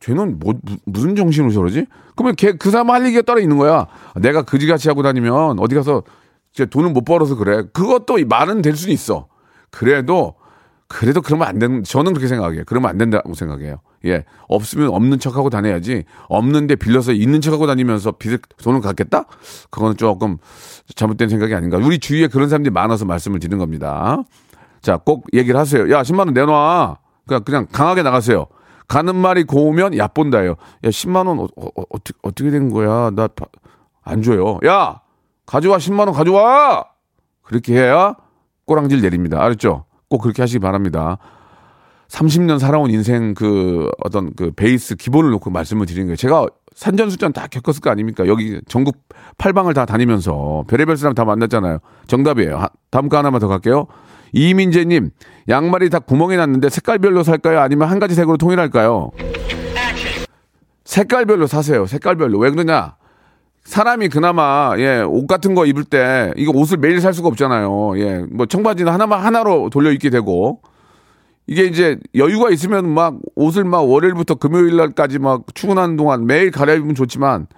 쟤는 0.00 0.38
뭐 0.38 0.54
무- 0.62 0.76
무슨 0.84 1.16
정신으로 1.16 1.52
저러지? 1.52 1.86
그러면 2.14 2.36
걔 2.36 2.52
그 2.52 2.70
사람 2.70 2.90
할 2.90 3.04
얘기가 3.06 3.22
따로 3.22 3.40
있는 3.40 3.56
거야. 3.58 3.86
내가 4.16 4.42
그지같이 4.42 4.88
하고 4.88 5.02
다니면 5.02 5.58
어디 5.58 5.74
가서 5.74 6.02
이제 6.52 6.64
돈을 6.64 6.90
못 6.90 7.04
벌어서 7.04 7.34
그래. 7.34 7.64
그것도 7.72 8.18
말은 8.28 8.62
될 8.62 8.76
수는 8.76 8.94
있어. 8.94 9.26
그래도 9.70 10.34
그래도 10.88 11.20
그러면 11.20 11.48
안 11.48 11.58
되는 11.58 11.82
저는 11.82 12.12
그렇게 12.12 12.28
생각해요. 12.28 12.62
그러면 12.66 12.88
안 12.90 12.96
된다고 12.98 13.34
생각해요. 13.34 13.78
예. 14.04 14.24
없으면 14.46 14.88
없는 14.90 15.18
척하고 15.18 15.50
다녀야지. 15.50 16.04
없는데 16.28 16.76
빌려서 16.76 17.12
있는 17.12 17.40
척하고 17.40 17.66
다니면서 17.66 18.12
빚을 18.12 18.38
돈을 18.62 18.80
갚겠다? 18.80 19.24
그거는 19.70 19.96
조금 19.96 20.38
잘못된 20.94 21.28
생각이 21.28 21.52
아닌가. 21.54 21.76
우리 21.78 21.98
주위에 21.98 22.28
그런 22.28 22.48
사람들이 22.48 22.72
많아서 22.72 23.04
말씀을 23.04 23.40
드리는 23.40 23.58
겁니다. 23.58 24.22
자, 24.86 24.98
꼭 24.98 25.24
얘기를 25.34 25.58
하세요. 25.58 25.90
야, 25.90 26.02
10만 26.02 26.20
원 26.20 26.32
내놔. 26.32 26.98
그냥 27.26 27.42
그냥 27.42 27.66
강하게 27.72 28.04
나가세요. 28.04 28.46
가는 28.86 29.16
말이 29.16 29.42
고우면 29.42 29.98
얕본다요. 29.98 30.50
야, 30.50 30.54
10만 30.88 31.26
원 31.26 31.40
어, 31.40 31.48
어, 31.56 31.66
어, 31.76 31.98
떻게 32.04 32.12
어떻게 32.22 32.50
된 32.52 32.70
거야? 32.70 33.10
나 33.10 33.26
안 34.04 34.22
줘요. 34.22 34.60
야, 34.64 35.00
가져와 35.44 35.78
10만 35.78 36.06
원 36.06 36.12
가져와. 36.12 36.84
그렇게 37.42 37.74
해야 37.74 38.14
꼬랑질 38.64 39.00
내립니다. 39.02 39.42
알았죠? 39.42 39.86
꼭 40.08 40.18
그렇게 40.22 40.40
하시기 40.40 40.60
바랍니다. 40.60 41.18
30년 42.06 42.60
살아온 42.60 42.88
인생 42.92 43.34
그 43.34 43.90
어떤 44.04 44.32
그 44.36 44.52
베이스 44.54 44.94
기본을 44.94 45.32
놓고 45.32 45.50
말씀을 45.50 45.86
드리는 45.86 46.06
거예요. 46.06 46.14
제가 46.16 46.46
산전수전 46.76 47.32
다 47.32 47.48
겪었을 47.48 47.80
거 47.80 47.90
아닙니까? 47.90 48.28
여기 48.28 48.60
전국 48.68 48.98
팔방을 49.38 49.74
다 49.74 49.84
다니면서 49.86 50.62
별의별 50.68 50.96
사람 50.96 51.14
다 51.14 51.24
만났잖아요. 51.24 51.78
정답이에요. 52.06 52.56
하- 52.58 52.68
다음 52.92 53.08
거 53.08 53.16
하나만 53.16 53.40
더 53.40 53.48
갈게요. 53.48 53.88
이민재님, 54.32 55.10
양말이 55.48 55.90
다 55.90 55.98
구멍이 55.98 56.36
났는데 56.36 56.68
색깔별로 56.68 57.22
살까요? 57.22 57.60
아니면 57.60 57.88
한 57.88 57.98
가지 57.98 58.14
색으로 58.14 58.36
통일할까요? 58.36 59.10
색깔별로 60.84 61.46
사세요. 61.46 61.86
색깔별로. 61.86 62.38
왜 62.38 62.50
그러냐? 62.50 62.96
사람이 63.64 64.08
그나마 64.08 64.74
예, 64.78 65.00
옷 65.00 65.26
같은 65.26 65.54
거 65.54 65.66
입을 65.66 65.84
때 65.84 66.32
이거 66.36 66.52
옷을 66.54 66.78
매일 66.78 67.00
살 67.00 67.12
수가 67.12 67.28
없잖아요. 67.28 67.98
예. 67.98 68.24
뭐 68.30 68.46
청바지는 68.46 68.92
하나만 68.92 69.20
하나로 69.20 69.70
돌려 69.70 69.90
입게 69.90 70.08
되고 70.08 70.60
이게 71.48 71.64
이제 71.64 71.98
여유가 72.14 72.50
있으면 72.50 72.88
막 72.88 73.16
옷을 73.34 73.64
막 73.64 73.80
월요일부터 73.80 74.36
금요일 74.36 74.76
날까지 74.76 75.18
막 75.18 75.42
출근하는 75.54 75.96
동안 75.96 76.26
매일 76.26 76.52
갈아입으면 76.52 76.94
좋지만 76.94 77.48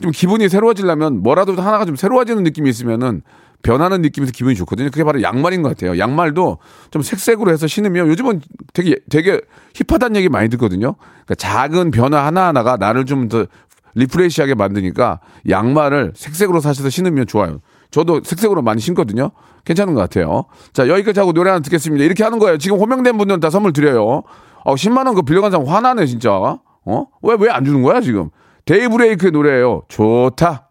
좀 0.00 0.12
기분이 0.12 0.48
새로워지려면 0.48 1.22
뭐라도 1.22 1.54
하나가 1.60 1.84
좀 1.84 1.96
새로워지는 1.96 2.44
느낌이 2.44 2.70
있으면은 2.70 3.22
변하는 3.62 4.02
느낌에서 4.02 4.32
기분이 4.32 4.54
좋거든요. 4.56 4.90
그게 4.90 5.04
바로 5.04 5.22
양말인 5.22 5.62
것 5.62 5.68
같아요. 5.70 5.98
양말도 5.98 6.58
좀 6.90 7.02
색색으로 7.02 7.50
해서 7.52 7.66
신으면 7.66 8.08
요즘은 8.08 8.40
되게 8.72 8.96
되게 9.10 9.40
힙하다는 9.74 10.16
얘기 10.16 10.28
많이 10.28 10.48
듣거든요. 10.50 10.96
그러니까 11.24 11.34
작은 11.36 11.90
변화 11.92 12.26
하나하나가 12.26 12.76
나를 12.76 13.06
좀 13.06 13.28
더 13.28 13.46
refresh하게 13.94 14.54
만드니까 14.54 15.20
양말을 15.50 16.12
색색으로 16.16 16.60
사셔서 16.60 16.88
신으면 16.88 17.26
좋아요. 17.26 17.58
저도 17.90 18.22
색색으로 18.24 18.62
많이 18.62 18.80
신거든요. 18.80 19.32
괜찮은 19.66 19.92
것 19.94 20.00
같아요. 20.00 20.46
자, 20.72 20.88
여기까지 20.88 21.20
하고 21.20 21.32
노래 21.34 21.50
하나 21.50 21.60
듣겠습니다. 21.60 22.02
이렇게 22.02 22.24
하는 22.24 22.38
거예요. 22.38 22.56
지금 22.56 22.78
호명된 22.78 23.18
분들은 23.18 23.40
다 23.40 23.50
선물 23.50 23.74
드려요. 23.74 24.22
어, 24.64 24.74
10만 24.74 25.04
원 25.06 25.14
그 25.14 25.22
빌려간 25.22 25.50
사람 25.50 25.66
화나네, 25.66 26.06
진짜. 26.06 26.32
어? 26.32 27.06
왜, 27.22 27.36
왜 27.38 27.50
안 27.50 27.64
주는 27.66 27.82
거야, 27.82 28.00
지금? 28.00 28.30
데이브레이크의 28.64 29.30
노래예요 29.32 29.82
좋다. 29.88 30.70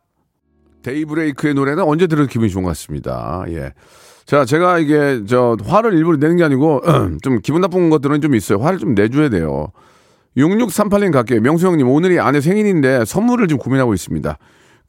데이브레이크의 0.83 1.53
노래는 1.53 1.83
언제 1.83 2.07
들어도 2.07 2.27
기분이 2.27 2.49
좋은 2.49 2.63
것 2.63 2.69
같습니다. 2.69 3.43
예. 3.49 3.73
자, 4.25 4.45
제가 4.45 4.79
이게 4.79 5.21
저 5.27 5.57
화를 5.63 5.93
일부러 5.93 6.17
내는 6.17 6.37
게 6.37 6.43
아니고 6.43 6.81
좀 7.21 7.39
기분 7.41 7.61
나쁜 7.61 7.89
것들은 7.89 8.21
좀 8.21 8.35
있어요. 8.35 8.59
화를 8.59 8.79
좀 8.79 8.95
내줘야 8.95 9.29
돼요. 9.29 9.71
6638님 10.37 11.11
갈게요. 11.11 11.41
명수 11.41 11.67
형님, 11.67 11.89
오늘이 11.89 12.19
아내 12.19 12.39
생일인데 12.39 13.05
선물을 13.05 13.47
좀 13.47 13.57
고민하고 13.57 13.93
있습니다. 13.93 14.37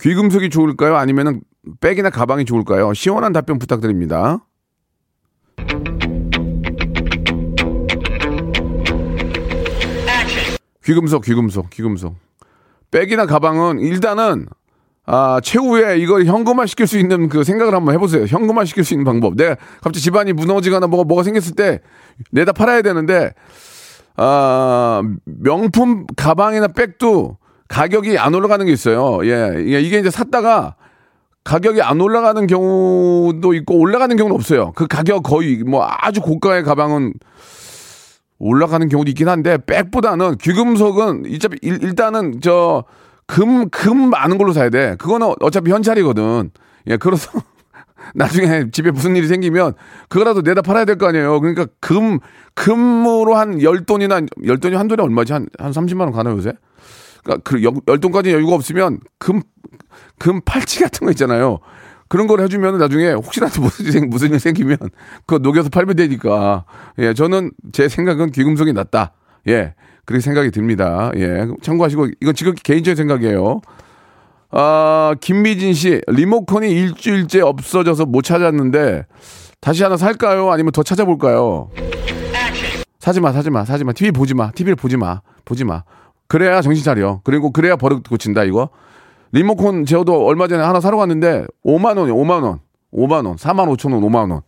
귀금속이 0.00 0.50
좋을까요? 0.50 0.96
아니면 0.96 1.40
백이나 1.80 2.10
가방이 2.10 2.44
좋을까요? 2.44 2.94
시원한 2.94 3.32
답변 3.32 3.58
부탁드립니다. 3.58 4.38
귀금속, 10.84 11.22
귀금속, 11.24 11.70
귀금속. 11.70 12.16
백이나 12.90 13.26
가방은 13.26 13.80
일단은 13.80 14.46
아, 15.04 15.40
최후에 15.42 15.98
이걸 15.98 16.24
현금화 16.24 16.66
시킬 16.66 16.86
수 16.86 16.98
있는 16.98 17.28
그 17.28 17.42
생각을 17.42 17.74
한번 17.74 17.94
해보세요. 17.94 18.24
현금화 18.24 18.64
시킬 18.64 18.84
수 18.84 18.94
있는 18.94 19.04
방법. 19.04 19.34
내가 19.34 19.56
갑자기 19.80 20.00
집안이 20.00 20.32
무너지거나 20.32 20.86
뭐가, 20.86 21.04
뭐가 21.04 21.22
생겼을 21.24 21.56
때 21.56 21.80
내다 22.30 22.52
팔아야 22.52 22.82
되는데, 22.82 23.32
아, 24.16 25.02
명품 25.24 26.06
가방이나 26.16 26.68
백도 26.68 27.38
가격이 27.68 28.18
안 28.18 28.34
올라가는 28.34 28.64
게 28.64 28.70
있어요. 28.70 29.26
예. 29.26 29.56
이게 29.58 29.98
이제 29.98 30.10
샀다가 30.10 30.76
가격이 31.42 31.82
안 31.82 32.00
올라가는 32.00 32.46
경우도 32.46 33.54
있고 33.54 33.78
올라가는 33.78 34.14
경우는 34.14 34.36
없어요. 34.36 34.72
그 34.76 34.86
가격 34.86 35.22
거의 35.22 35.64
뭐 35.64 35.84
아주 35.88 36.20
고가의 36.20 36.62
가방은 36.62 37.14
올라가는 38.38 38.88
경우도 38.88 39.08
있긴 39.10 39.28
한데 39.28 39.58
백보다는 39.64 40.36
귀금속은 40.36 41.24
일단은 41.62 42.40
저 42.42 42.84
금 43.26 43.68
금 43.70 44.10
많은 44.10 44.38
걸로 44.38 44.52
사야 44.52 44.68
돼. 44.70 44.96
그거는 44.98 45.34
어차피 45.40 45.70
현찰이거든. 45.70 46.50
예, 46.88 46.96
그래서 46.96 47.30
나중에 48.14 48.70
집에 48.72 48.90
무슨 48.90 49.14
일이 49.16 49.26
생기면 49.28 49.74
그거라도 50.08 50.42
내다 50.42 50.62
팔아야 50.62 50.84
될 50.84 50.96
거 50.98 51.06
아니에요. 51.08 51.40
그러니까 51.40 51.66
금 51.80 52.18
금으로 52.54 53.34
한 53.36 53.62
열돈이나 53.62 54.22
열돈이 54.44 54.74
한 54.76 54.88
돈이 54.88 55.00
얼마지? 55.02 55.32
한 55.32 55.46
한 55.58 55.72
30만 55.72 56.00
원 56.00 56.12
가나 56.12 56.30
요새? 56.30 56.52
그러니까 57.24 57.42
그 57.48 57.62
열- 57.62 57.74
열돈까지 57.88 58.32
여유가 58.32 58.54
없으면 58.54 59.00
금 59.18 59.40
금 60.18 60.40
팔찌 60.44 60.80
같은 60.80 61.04
거 61.04 61.10
있잖아요. 61.12 61.58
그런 62.08 62.26
걸 62.26 62.40
해주면 62.40 62.78
나중에 62.78 63.12
혹시라도 63.12 63.60
무슨 63.62 63.86
일, 63.86 63.92
생- 63.92 64.08
무슨 64.10 64.32
일 64.32 64.40
생기면 64.40 64.76
그거 65.26 65.38
녹여서 65.38 65.68
팔면 65.70 65.96
되니까. 65.96 66.64
예, 66.98 67.14
저는 67.14 67.52
제 67.72 67.88
생각은 67.88 68.30
귀금속이 68.32 68.72
낫다. 68.72 69.12
예, 69.48 69.74
그렇게 70.04 70.20
생각이 70.20 70.50
듭니다. 70.50 71.10
예, 71.16 71.46
참고하시고 71.62 72.08
이건 72.20 72.34
지금 72.34 72.54
개인적인 72.54 72.96
생각이에요. 72.96 73.60
아, 74.50 75.14
김미진 75.20 75.72
씨, 75.72 76.00
리모컨이 76.08 76.70
일주일째 76.70 77.40
없어져서 77.40 78.06
못 78.06 78.22
찾았는데 78.22 79.06
다시 79.60 79.82
하나 79.82 79.96
살까요? 79.96 80.50
아니면 80.50 80.72
더 80.72 80.82
찾아볼까요? 80.82 81.70
사지 82.98 83.20
마, 83.20 83.32
사지 83.32 83.50
마, 83.50 83.64
사지 83.64 83.84
마. 83.84 83.92
TV 83.92 84.12
보지 84.12 84.34
마. 84.34 84.50
TV를 84.52 84.76
보지 84.76 84.96
마. 84.96 85.22
보지 85.44 85.64
마. 85.64 85.82
그래야 86.28 86.60
정신 86.62 86.84
차려. 86.84 87.20
그리고 87.24 87.50
그래야 87.50 87.76
버릇 87.76 88.08
고친다, 88.08 88.44
이거. 88.44 88.68
리모컨 89.32 89.84
제어도 89.86 90.26
얼마 90.26 90.46
전에 90.46 90.62
하나 90.62 90.80
사러 90.80 90.98
갔는데 90.98 91.46
5만 91.64 91.96
원이 91.98 92.12
5만 92.12 92.42
원. 92.42 92.60
5만 92.92 93.26
원. 93.26 93.36
4만 93.36 93.74
5천 93.76 93.92
원, 93.92 94.02
5만 94.02 94.30
원. 94.30 94.42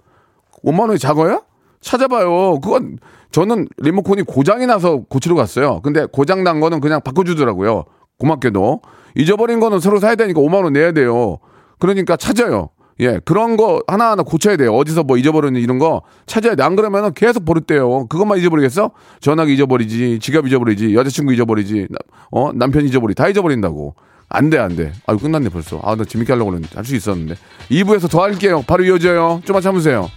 5만 0.65 0.89
원이 0.89 0.99
작아요? 0.99 1.43
찾아봐요. 1.85 2.61
그건 2.61 2.99
저는 3.31 3.69
리모컨이 3.79 4.23
고장이 4.23 4.67
나서 4.67 5.03
고치러 5.09 5.35
갔어요. 5.35 5.81
근데 5.83 6.07
고장 6.11 6.43
난 6.45 6.61
거는 6.61 6.81
그냥 6.81 7.01
바꿔주더라고요. 7.03 7.85
고맙게도. 8.19 8.81
잊어버린 9.17 9.61
거는 9.61 9.81
새로 9.81 9.99
사야 10.01 10.15
되니까 10.17 10.41
5만 10.41 10.65
원 10.65 10.73
내야 10.73 10.93
돼요. 10.93 11.39
그러니까 11.79 12.17
찾아요. 12.17 12.71
예, 13.01 13.19
그런 13.25 13.57
거 13.57 13.83
하나하나 13.89 14.23
고쳐야 14.23 14.57
돼요. 14.57 14.73
어디서 14.75 15.03
뭐 15.03 15.17
잊어버렸니 15.17 15.61
이런 15.61 15.79
거 15.81 16.03
찾아야 16.27 16.55
돼. 16.55 16.63
안 16.63 16.77
그러면은 16.77 17.13
계속 17.13 17.45
버릇돼요. 17.45 18.07
그것만 18.07 18.39
잊어버리겠어? 18.39 18.93
전화기 19.21 19.53
잊어버리지, 19.55 20.21
지갑 20.21 20.47
잊어버리지, 20.47 20.95
여자친구 20.95 21.35
잊어버리지, 21.35 21.89
나- 21.91 21.99
어 22.31 22.53
남편 22.55 22.85
잊어버리, 22.85 23.15
다 23.15 23.29
잊어버린다고. 23.29 23.95
안 24.29 24.49
돼, 24.49 24.59
안 24.59 24.75
돼. 24.77 24.93
아유 25.07 25.19
끝났네 25.19 25.49
벌써. 25.49 25.81
아, 25.83 25.97
나 25.97 26.05
재밌게 26.05 26.33
하려고 26.33 26.51
그랬는데 26.51 26.75
할 26.77 26.85
수 26.85 26.95
있었는데. 26.95 27.35
2부에서 27.71 28.09
더 28.11 28.23
할게요. 28.23 28.63
바로 28.67 28.85
이어져요. 28.85 29.43
좀만 29.45 29.61
참으세요. 29.63 30.09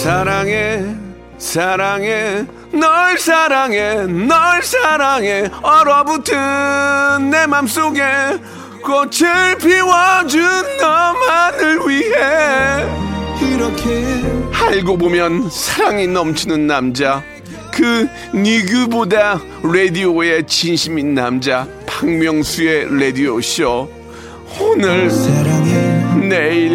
사랑해 0.00 0.82
사랑해 1.36 2.46
널 2.72 3.18
사랑해 3.18 4.06
널 4.06 4.62
사랑해. 4.62 5.50
얼어붙은 5.62 7.28
내 7.30 7.46
맘속에 7.46 8.00
꽃을 8.82 9.58
피워준 9.58 10.40
너만을 10.80 11.80
위해. 11.86 12.16
이렇게 13.42 14.06
알고 14.54 14.96
보면 14.96 15.50
사랑이 15.50 16.06
넘치는 16.06 16.66
남자. 16.66 17.22
그 17.70 18.08
니그보다 18.34 19.38
라디오에 19.62 20.46
진심인 20.46 21.12
남자. 21.12 21.68
박명수의 21.84 22.98
라디오 22.98 23.38
쇼. 23.42 23.86
오늘 24.58 25.10
내일 26.26 26.74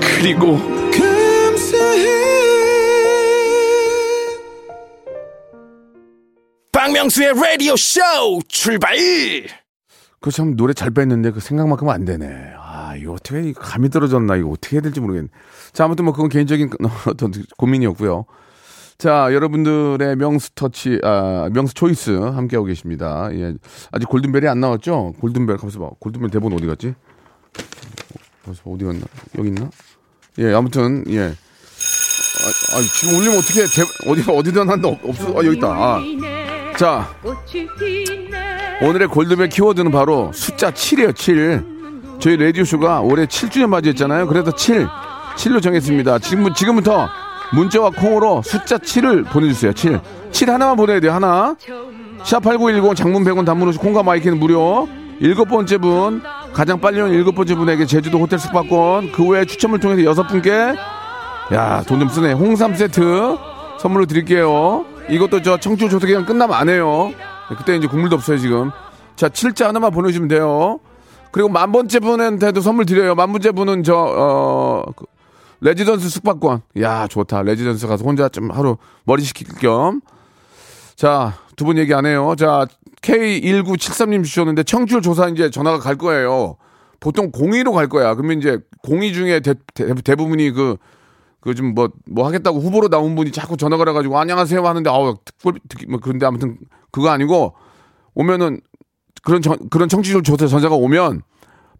그리고 0.00 0.81
박명수의 6.86 7.34
라디오 7.34 7.76
쇼 7.76 8.00
출발 8.48 8.96
그 10.20 10.30
참 10.32 10.56
노래 10.56 10.72
잘 10.74 10.90
뺐는데 10.90 11.30
그 11.30 11.38
생각만큼은 11.38 11.92
안 11.94 12.04
되네. 12.04 12.54
아 12.58 12.94
이거 12.96 13.12
어떻게 13.12 13.52
감이 13.52 13.88
떨어졌나 13.88 14.34
이거 14.36 14.50
어떻게 14.50 14.76
해야 14.76 14.80
될지 14.80 14.98
모르겠네. 15.00 15.28
자 15.72 15.84
아무튼 15.84 16.04
뭐 16.06 16.12
그건 16.12 16.28
개인적인 16.28 16.70
어떤 17.06 17.32
고민이었고요. 17.56 18.24
자 18.98 19.28
여러분들의 19.32 20.16
명수 20.16 20.50
터치 20.56 21.00
아 21.04 21.48
명수 21.52 21.74
초이스 21.74 22.10
함께 22.18 22.56
하고 22.56 22.66
계십니다. 22.66 23.28
예 23.32 23.54
아직 23.92 24.08
골든벨이 24.08 24.48
안 24.48 24.58
나왔죠? 24.60 25.14
골든벨 25.20 25.58
가만있어 25.58 25.78
봐. 25.78 25.90
골든벨 26.00 26.30
대본 26.30 26.52
어디 26.52 26.66
갔지? 26.66 26.94
벌써 28.44 28.60
어디 28.66 28.84
갔나? 28.84 29.02
여기 29.38 29.48
있나? 29.50 29.70
예 30.38 30.52
아무튼 30.52 31.04
예. 31.08 31.20
아, 31.28 32.76
아 32.76 32.80
지금 33.00 33.18
올리면 33.18 33.38
어떻게 33.38 33.60
대, 33.66 33.82
어디 34.32 34.52
놨는데 34.52 34.88
없- 34.88 35.04
없어? 35.04 35.30
아 35.38 35.44
여기 35.44 35.56
있다. 35.58 35.66
아. 35.68 36.00
자 36.76 37.08
오늘의 38.82 39.08
골드벨 39.08 39.48
키워드는 39.48 39.92
바로 39.92 40.30
숫자 40.34 40.70
7이에요, 40.70 41.14
7. 41.14 41.64
저희 42.18 42.36
라디오쇼가 42.36 43.00
올해 43.00 43.26
7주년 43.26 43.68
맞이했잖아요. 43.68 44.26
그래서 44.26 44.50
7. 44.52 44.88
7로 45.36 45.62
정했습니다. 45.62 46.18
지금, 46.18 46.52
지금부터 46.52 47.08
문자와 47.52 47.90
콩으로 47.90 48.42
숫자 48.42 48.78
7을 48.78 49.28
보내주세요. 49.30 49.72
7. 49.72 50.00
7 50.32 50.50
하나만 50.50 50.76
보내야 50.76 50.98
돼요, 51.00 51.12
하나. 51.12 51.54
샵8910 52.24 52.96
장문 52.96 53.24
100원 53.24 53.44
단문 53.46 53.68
오시 53.68 53.78
콩과 53.78 54.02
마이크는 54.02 54.38
무료. 54.40 54.88
일곱 55.20 55.44
번째 55.48 55.78
분, 55.78 56.22
가장 56.52 56.80
빨리 56.80 57.00
온 57.00 57.10
일곱 57.12 57.34
번째 57.36 57.54
분에게 57.54 57.86
제주도 57.86 58.18
호텔 58.18 58.38
숙박권, 58.40 59.12
그 59.12 59.24
외에 59.28 59.44
추첨을 59.44 59.78
통해서 59.78 60.02
여섯 60.04 60.26
분께, 60.26 60.74
야, 61.52 61.84
돈 61.86 62.00
좀 62.00 62.08
쓰네. 62.08 62.32
홍삼 62.32 62.74
세트 62.74 63.36
선물로 63.78 64.06
드릴게요. 64.06 64.84
이것도 65.08 65.42
저 65.42 65.56
청취 65.58 65.88
조사 65.88 66.06
기간 66.06 66.24
끝나면 66.24 66.56
안 66.56 66.68
해요. 66.68 67.12
그때 67.58 67.76
이제 67.76 67.86
국물도 67.86 68.16
없어요, 68.16 68.38
지금. 68.38 68.70
자, 69.16 69.28
7자 69.28 69.66
하나만 69.66 69.90
보내주시면 69.90 70.28
돼요. 70.28 70.80
그리고 71.32 71.48
만 71.48 71.72
번째 71.72 71.98
분한테도 71.98 72.60
선물 72.60 72.86
드려요. 72.86 73.14
만 73.14 73.30
번째 73.32 73.52
분은 73.52 73.82
저, 73.84 73.94
어, 73.96 74.84
그 74.96 75.04
레지던스 75.60 76.08
숙박권. 76.08 76.62
야, 76.80 77.06
좋다. 77.06 77.42
레지던스 77.42 77.86
가서 77.86 78.04
혼자 78.04 78.28
좀 78.28 78.50
하루 78.50 78.76
머리 79.04 79.22
식힐 79.22 79.48
겸. 79.58 80.00
자, 80.96 81.34
두 81.56 81.64
분 81.64 81.78
얘기 81.78 81.94
안 81.94 82.06
해요. 82.06 82.34
자, 82.38 82.66
K1973님 83.02 84.24
주셨는데 84.24 84.62
청취율 84.62 85.02
조사 85.02 85.28
이제 85.28 85.50
전화가 85.50 85.78
갈 85.78 85.96
거예요. 85.96 86.56
보통 87.00 87.30
02로 87.32 87.72
갈 87.72 87.88
거야. 87.88 88.14
그러면 88.14 88.38
이제 88.38 88.58
02 88.88 89.12
중에 89.12 89.40
대, 89.40 89.54
대, 89.74 90.14
부분이 90.14 90.52
그, 90.52 90.76
그 91.42 91.54
좀 91.54 91.74
뭐, 91.74 91.90
뭐 92.06 92.24
하겠다고 92.26 92.60
후보로 92.60 92.88
나온 92.88 93.14
분이 93.16 93.32
자꾸 93.32 93.56
전화가 93.56 93.84
해가지고 93.88 94.16
안녕하세요 94.18 94.64
하는데 94.64 94.88
아우, 94.88 95.16
특별, 95.24 95.54
특, 95.68 95.90
뭐 95.90 95.98
그런데 96.00 96.24
아무튼 96.24 96.56
그거 96.92 97.10
아니고 97.10 97.54
오면은 98.14 98.60
그런 99.24 99.42
정, 99.42 99.56
그런 99.68 99.88
청취율 99.88 100.22
조사 100.22 100.46
전화가 100.46 100.76
오면 100.76 101.22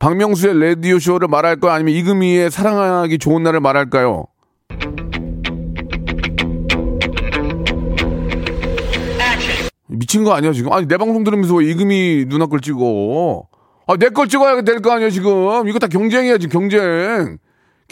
박명수의 0.01 0.59
라디오 0.59 0.99
쇼를 0.99 1.29
말할까요? 1.29 1.71
아니면 1.73 1.95
이금희의 1.95 2.51
사랑하기 2.51 3.19
좋은 3.19 3.45
날을 3.45 3.61
말할까요? 3.61 4.27
미친 9.89 10.25
거 10.25 10.33
아니야 10.33 10.53
지금? 10.53 10.73
아니 10.73 10.87
내 10.87 10.97
방송 10.97 11.23
들으면서 11.23 11.55
왜 11.57 11.67
이금희 11.67 12.27
누나 12.29 12.47
걸 12.47 12.61
찍어? 12.61 13.47
아내 13.87 14.09
걸 14.09 14.27
찍어야 14.29 14.63
될 14.63 14.81
거 14.81 14.91
아니야 14.93 15.11
지금? 15.11 15.69
이거 15.69 15.79
다 15.79 15.87
경쟁이야 15.87 16.39
지금 16.39 16.61
경쟁. 16.61 17.39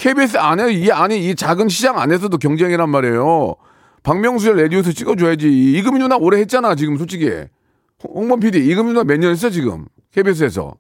KBS 0.01 0.39
안에 0.39 0.73
이 0.73 0.91
안에 0.91 1.19
이 1.19 1.35
작은 1.35 1.69
시장 1.69 1.99
안에서도 1.99 2.35
경쟁이란 2.39 2.89
말이에요. 2.89 3.55
박명수의 4.03 4.63
라디오에서 4.63 4.93
찍어줘야지. 4.93 5.47
이금희 5.47 5.99
누나 5.99 6.17
오래 6.17 6.39
했잖아 6.41 6.75
지금 6.75 6.97
솔직히. 6.97 7.29
홍- 7.29 8.23
홍범 8.23 8.41
PD 8.41 8.67
이금희 8.67 8.95
누나 8.95 9.05
몇 9.05 9.19
년 9.21 9.31
했어 9.31 9.51
지금 9.51 9.85
KBS에서. 10.13 10.73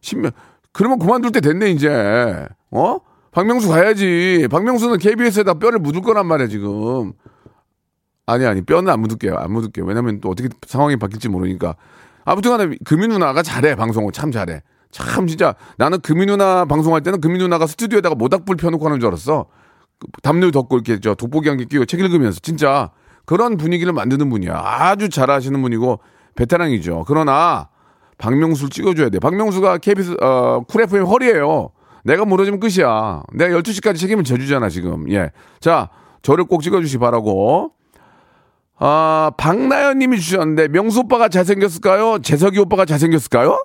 10년. 0.00 0.32
그러면 0.72 0.98
그만둘 0.98 1.30
때 1.30 1.42
됐네 1.42 1.70
이제. 1.72 2.46
어? 2.70 2.96
박명수 3.32 3.68
가야지. 3.68 4.48
박명수는 4.50 4.96
KBS에다 4.96 5.54
뼈를 5.54 5.78
묻을 5.78 6.00
거란 6.00 6.26
말이야 6.26 6.48
지금. 6.48 7.12
아니 8.24 8.46
아니 8.46 8.62
뼈는 8.62 8.90
안 8.90 9.00
묻을게요. 9.00 9.36
안 9.36 9.52
묻을게요. 9.52 9.84
왜냐면 9.84 10.22
또 10.22 10.30
어떻게 10.30 10.48
상황이 10.66 10.96
바뀔지 10.96 11.28
모르니까. 11.28 11.76
아무튼간에 12.24 12.76
금희 12.82 13.08
누나가 13.08 13.42
잘해 13.42 13.74
방송을 13.74 14.12
참 14.12 14.32
잘해. 14.32 14.62
참 14.90 15.26
진짜 15.26 15.54
나는 15.76 16.00
금희 16.00 16.26
누나 16.26 16.64
방송할 16.64 17.02
때는 17.02 17.20
금희 17.20 17.38
누나가 17.38 17.66
스튜디오에다가 17.66 18.14
모닥불 18.14 18.56
펴놓고 18.56 18.84
하는 18.86 19.00
줄 19.00 19.08
알았어. 19.08 19.46
그 19.98 20.06
담요 20.22 20.50
덮고 20.50 20.76
이렇게 20.76 21.00
저 21.00 21.14
돋보기 21.14 21.48
안개 21.48 21.64
끼고 21.64 21.86
책 21.86 22.00
읽으면서 22.00 22.40
진짜 22.40 22.90
그런 23.24 23.56
분위기를 23.56 23.92
만드는 23.92 24.30
분이야. 24.30 24.54
아주 24.54 25.08
잘하시는 25.08 25.60
분이고 25.60 26.00
베테랑이죠. 26.34 27.04
그러나 27.06 27.68
박명수를 28.18 28.70
찍어줘야 28.70 29.08
돼. 29.10 29.18
박명수가 29.18 29.78
KBS 29.78 30.16
어, 30.22 30.62
쿨 30.68 30.82
FM 30.82 31.04
허리예요. 31.04 31.70
내가 32.04 32.24
무너지면 32.24 32.60
끝이야. 32.60 33.22
내가 33.34 33.58
12시까지 33.58 33.98
책임을 33.98 34.24
져주잖아 34.24 34.68
지금. 34.68 35.10
예. 35.12 35.30
자 35.60 35.90
저를 36.22 36.44
꼭 36.44 36.62
찍어주시 36.62 36.96
기 36.96 36.98
바라고. 37.00 37.72
아 38.78 39.32
박나연 39.38 39.98
님이 39.98 40.20
주셨는데 40.20 40.68
명수 40.68 41.00
오빠가 41.00 41.28
잘생겼을까요? 41.28 42.18
재석이 42.20 42.58
오빠가 42.60 42.84
잘생겼을까요? 42.84 43.58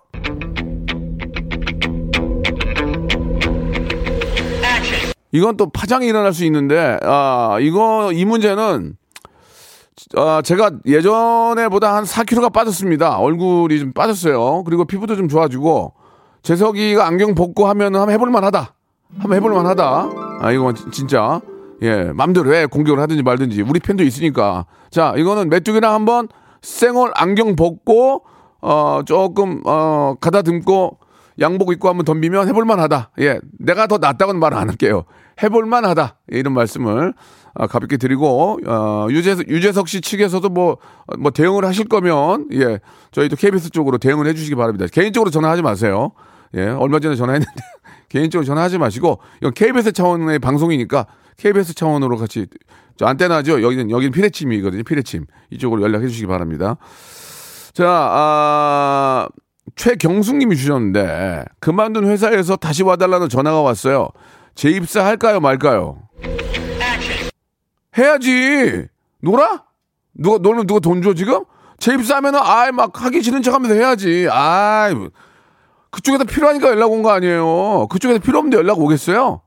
이건 5.31 5.57
또 5.57 5.69
파장이 5.69 6.05
일어날 6.07 6.33
수 6.33 6.45
있는데 6.45 6.97
아 7.03 7.57
이거 7.61 8.11
이 8.13 8.25
문제는 8.25 8.95
아 10.15 10.41
제가 10.43 10.71
예전에보다 10.85 11.95
한 11.95 12.03
4kg가 12.03 12.51
빠졌습니다. 12.51 13.17
얼굴이 13.17 13.79
좀 13.79 13.93
빠졌어요. 13.93 14.63
그리고 14.63 14.85
피부도 14.85 15.15
좀 15.15 15.27
좋아지고 15.27 15.93
재석이가 16.43 17.05
안경 17.05 17.35
벗고 17.35 17.67
하면은 17.67 17.99
한번 17.99 18.13
해볼 18.13 18.29
만 18.29 18.43
하다. 18.43 18.73
한번 19.19 19.37
해볼 19.37 19.53
만 19.53 19.65
하다. 19.67 20.09
아 20.41 20.51
이거 20.51 20.73
진짜 20.91 21.41
예 21.81 22.11
맘대로 22.13 22.53
해 22.53 22.65
공격을 22.65 22.99
하든지 23.01 23.23
말든지 23.23 23.61
우리 23.61 23.79
팬도 23.79 24.03
있으니까 24.03 24.65
자 24.89 25.13
이거는 25.17 25.49
메뚜기랑 25.49 25.93
한번 25.93 26.27
생얼 26.61 27.11
안경 27.15 27.55
벗고 27.55 28.23
어 28.61 29.01
조금 29.05 29.61
어 29.65 30.15
가다듬고 30.19 30.97
양복 31.39 31.71
입고 31.71 31.87
한번 31.89 32.05
덤비면 32.05 32.47
해볼 32.49 32.65
만하다. 32.65 33.11
예 33.19 33.39
내가 33.59 33.87
더 33.87 33.97
낫다고는 33.97 34.39
말 34.39 34.53
안 34.53 34.69
할게요. 34.69 35.05
해볼 35.41 35.65
만하다. 35.65 36.17
예, 36.33 36.39
이런 36.39 36.53
말씀을 36.53 37.13
아, 37.53 37.67
가볍게 37.67 37.97
드리고 37.97 38.59
어, 38.65 39.07
유재석, 39.09 39.47
유재석 39.49 39.87
씨 39.87 40.01
측에서도 40.01 40.47
뭐, 40.49 40.77
뭐 41.19 41.31
대응을 41.31 41.65
하실 41.65 41.87
거면 41.87 42.47
예 42.53 42.79
저희도 43.11 43.35
KBS 43.35 43.71
쪽으로 43.71 43.97
대응을 43.97 44.27
해주시기 44.27 44.55
바랍니다. 44.55 44.85
개인적으로 44.91 45.31
전화하지 45.31 45.61
마세요. 45.61 46.11
예 46.55 46.67
얼마 46.67 46.99
전에 46.99 47.15
전화했는데 47.15 47.51
개인적으로 48.09 48.45
전화하지 48.45 48.77
마시고 48.77 49.19
이건 49.41 49.53
KBS 49.53 49.93
차원의 49.93 50.39
방송이니까 50.39 51.07
KBS 51.37 51.73
차원으로 51.75 52.17
같이 52.17 52.45
저 52.97 53.05
안테나죠. 53.05 53.63
여기는 53.63 53.89
여기는 53.89 54.11
피레침이거든요. 54.11 54.83
피레침 54.83 55.25
이쪽으로 55.49 55.81
연락해 55.81 56.07
주시기 56.07 56.27
바랍니다. 56.27 56.77
자, 57.73 57.87
아, 57.87 59.27
최경숙님이 59.75 60.55
주셨는데 60.57 61.45
그만둔 61.59 62.05
회사에서 62.05 62.55
다시 62.55 62.83
와달라는 62.83 63.29
전화가 63.29 63.61
왔어요. 63.61 64.09
재입사 64.55 65.05
할까요 65.05 65.39
말까요? 65.39 65.97
해야지. 67.97 68.85
놀아? 69.21 69.63
누가 70.13 70.37
너는 70.37 70.67
누가 70.67 70.79
돈 70.79 71.01
줘 71.01 71.13
지금? 71.13 71.43
재입사하면은 71.79 72.39
아이 72.41 72.71
막 72.71 73.01
하기 73.03 73.21
싫은 73.21 73.41
척하면서 73.41 73.75
해야지. 73.75 74.27
아이 74.29 74.93
그쪽에서 75.89 76.23
필요하니까 76.23 76.69
연락 76.69 76.91
온 76.91 77.01
거 77.01 77.11
아니에요. 77.11 77.87
그쪽에서 77.89 78.19
필요 78.19 78.37
없는데 78.39 78.57
연락 78.57 78.79
오겠어요? 78.79 79.41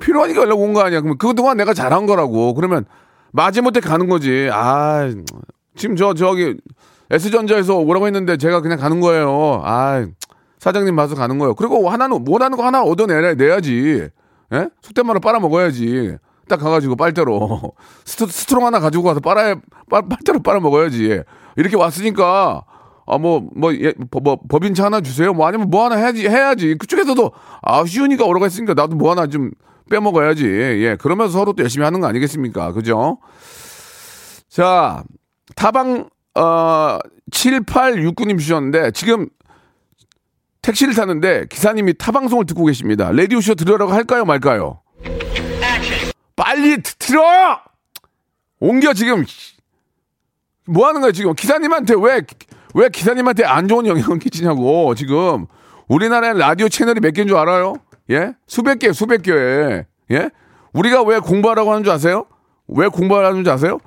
필요하니까 0.00 0.42
연락 0.42 0.58
온 0.60 0.72
거 0.74 0.80
아니야. 0.80 1.00
그러면 1.00 1.18
그동안 1.18 1.56
내가 1.56 1.72
잘한 1.74 2.06
거라고. 2.06 2.54
그러면 2.54 2.84
마지못해 3.32 3.80
가는 3.80 4.08
거지. 4.08 4.48
아 4.52 5.08
지금 5.76 5.96
저 5.96 6.14
저기 6.14 6.56
S전자에서 7.10 7.76
오라고 7.78 8.06
했는데 8.06 8.36
제가 8.36 8.60
그냥 8.60 8.78
가는 8.78 9.00
거예요. 9.00 9.62
아 9.64 10.06
사장님 10.58 10.96
봐서 10.96 11.14
가는 11.14 11.38
거예요. 11.38 11.54
그리고 11.54 11.88
하나는 11.90 12.24
원하는 12.26 12.56
거 12.56 12.64
하나 12.64 12.82
얻어내야지. 12.82 14.08
예? 14.52 14.68
속된 14.82 15.06
말로 15.06 15.20
빨아먹어야지. 15.20 16.16
딱 16.48 16.58
가가지고 16.58 16.96
빨대로 16.96 17.72
스트, 18.04 18.26
스트로 18.26 18.66
하나 18.66 18.78
가지고 18.80 19.04
가서 19.04 19.20
빨아 19.20 19.56
빨, 19.90 20.08
빨대로 20.08 20.40
빨아 20.42 20.60
먹어야지. 20.60 21.22
이렇게 21.56 21.76
왔으니까 21.76 22.64
아뭐뭐 23.06 23.50
뭐, 23.54 23.74
예, 23.74 23.92
뭐, 24.22 24.38
법인차 24.48 24.84
하나 24.84 25.00
주세요. 25.00 25.32
뭐 25.34 25.46
아니면 25.46 25.68
뭐 25.70 25.84
하나 25.84 25.96
해야지 25.96 26.26
해야지. 26.28 26.76
그쪽에서도 26.76 27.32
아 27.62 27.84
쉬우니까 27.84 28.24
오라고 28.24 28.44
했으니까 28.46 28.74
나도 28.74 28.96
뭐 28.96 29.10
하나 29.10 29.26
좀 29.26 29.50
빼먹어야지. 29.90 30.46
예 30.46 30.96
그러면서 30.98 31.38
서로 31.38 31.52
또 31.52 31.62
열심히 31.62 31.84
하는 31.84 32.00
거 32.00 32.06
아니겠습니까? 32.06 32.72
그죠? 32.72 33.18
자 34.48 35.04
타방 35.56 36.08
어 36.34 36.98
7869님 37.30 38.38
주셨는데 38.38 38.90
지금 38.92 39.28
택시를 40.62 40.94
타는데 40.94 41.46
기사님이 41.48 41.94
타방송을 41.98 42.46
듣고 42.46 42.64
계십니다. 42.66 43.10
레디오쇼 43.12 43.54
들으라고 43.54 43.92
할까요 43.92 44.24
말까요? 44.24 44.80
빨리 46.36 46.82
들어! 46.82 47.60
옮겨 48.60 48.92
지금 48.94 49.24
뭐 50.66 50.86
하는 50.88 51.00
거야 51.00 51.12
지금 51.12 51.34
기사님한테 51.34 51.94
왜 51.98 52.22
왜 52.74 52.88
기사님한테 52.88 53.44
안 53.44 53.68
좋은 53.68 53.86
영향을 53.86 54.18
끼치냐고 54.18 54.96
지금 54.96 55.46
우리나라에 55.86 56.32
라디오 56.32 56.68
채널이 56.68 56.98
몇 57.00 57.12
개인 57.12 57.28
줄 57.28 57.36
알아요? 57.36 57.76
예? 58.10 58.34
수백 58.48 58.80
개, 58.80 58.92
수백 58.92 59.22
개. 59.22 59.32
예? 60.10 60.30
우리가 60.72 61.02
왜 61.04 61.20
공부하라고 61.20 61.70
하는 61.70 61.84
줄 61.84 61.92
아세요? 61.92 62.26
왜 62.66 62.88
공부하라는 62.88 63.44
줄 63.44 63.52
아세요? 63.52 63.78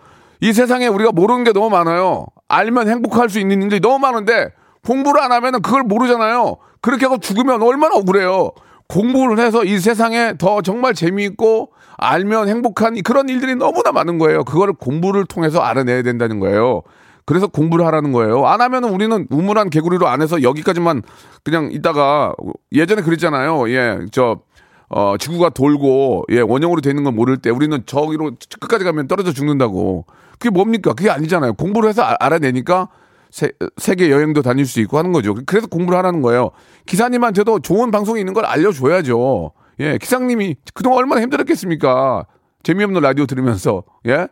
이 0.41 0.53
세상에 0.53 0.87
우리가 0.87 1.11
모르는 1.11 1.43
게 1.43 1.51
너무 1.51 1.69
많아요. 1.69 2.25
알면 2.47 2.89
행복할 2.89 3.29
수 3.29 3.39
있는 3.39 3.61
일들이 3.61 3.79
너무 3.81 3.99
많은데 3.99 4.49
공부를 4.85 5.21
안 5.21 5.31
하면 5.31 5.61
그걸 5.61 5.83
모르잖아요. 5.83 6.57
그렇게 6.81 7.05
하고 7.05 7.17
죽으면 7.17 7.61
얼마나 7.61 7.95
억울해요. 7.95 8.51
공부를 8.87 9.43
해서 9.43 9.63
이 9.65 9.79
세상에 9.79 10.35
더 10.37 10.61
정말 10.61 10.93
재미있고 10.93 11.71
알면 11.97 12.47
행복한 12.47 13.01
그런 13.03 13.27
일들이 13.27 13.55
너무나 13.55 13.91
많은 13.91 14.17
거예요. 14.17 14.43
그거를 14.43 14.73
공부를 14.73 15.25
통해서 15.25 15.59
알아내야 15.59 16.03
된다는 16.03 16.39
거예요. 16.39 16.83
그래서 17.25 17.47
공부를 17.47 17.85
하라는 17.87 18.13
거예요. 18.13 18.45
안 18.45 18.61
하면은 18.61 18.89
우리는 18.89 19.27
우물한 19.29 19.69
개구리로 19.69 20.07
안 20.07 20.21
해서 20.21 20.41
여기까지만 20.41 21.01
그냥 21.43 21.69
있다가 21.73 22.33
예전에 22.71 23.01
그랬잖아요. 23.01 23.69
예, 23.69 23.99
저, 24.11 24.39
어, 24.87 25.15
지구가 25.19 25.49
돌고, 25.49 26.23
예, 26.31 26.39
원형으로 26.39 26.79
되는 26.79 27.03
걸 27.03 27.11
모를 27.11 27.35
때 27.35 27.49
우리는 27.49 27.77
저기로 27.85 28.31
끝까지 28.61 28.85
가면 28.85 29.09
떨어져 29.09 29.33
죽는다고. 29.33 30.05
그게 30.39 30.49
뭡니까? 30.49 30.93
그게 30.93 31.09
아니잖아요. 31.09 31.53
공부를 31.53 31.89
해서 31.89 32.03
알아내니까 32.03 32.89
세, 33.29 33.51
세계 33.77 34.09
여행도 34.09 34.41
다닐 34.41 34.65
수 34.65 34.79
있고 34.81 34.97
하는 34.97 35.11
거죠. 35.11 35.35
그래서 35.45 35.67
공부를 35.67 35.97
하라는 35.99 36.21
거예요. 36.21 36.51
기사님한테도 36.85 37.59
좋은 37.59 37.91
방송이 37.91 38.19
있는 38.19 38.33
걸 38.33 38.45
알려줘야죠. 38.45 39.51
예, 39.79 39.97
기사님이 39.97 40.55
그동안 40.73 40.99
얼마나 40.99 41.21
힘들었겠습니까? 41.21 42.25
재미없는 42.63 43.01
라디오 43.01 43.25
들으면서, 43.25 43.83
예? 44.07 44.27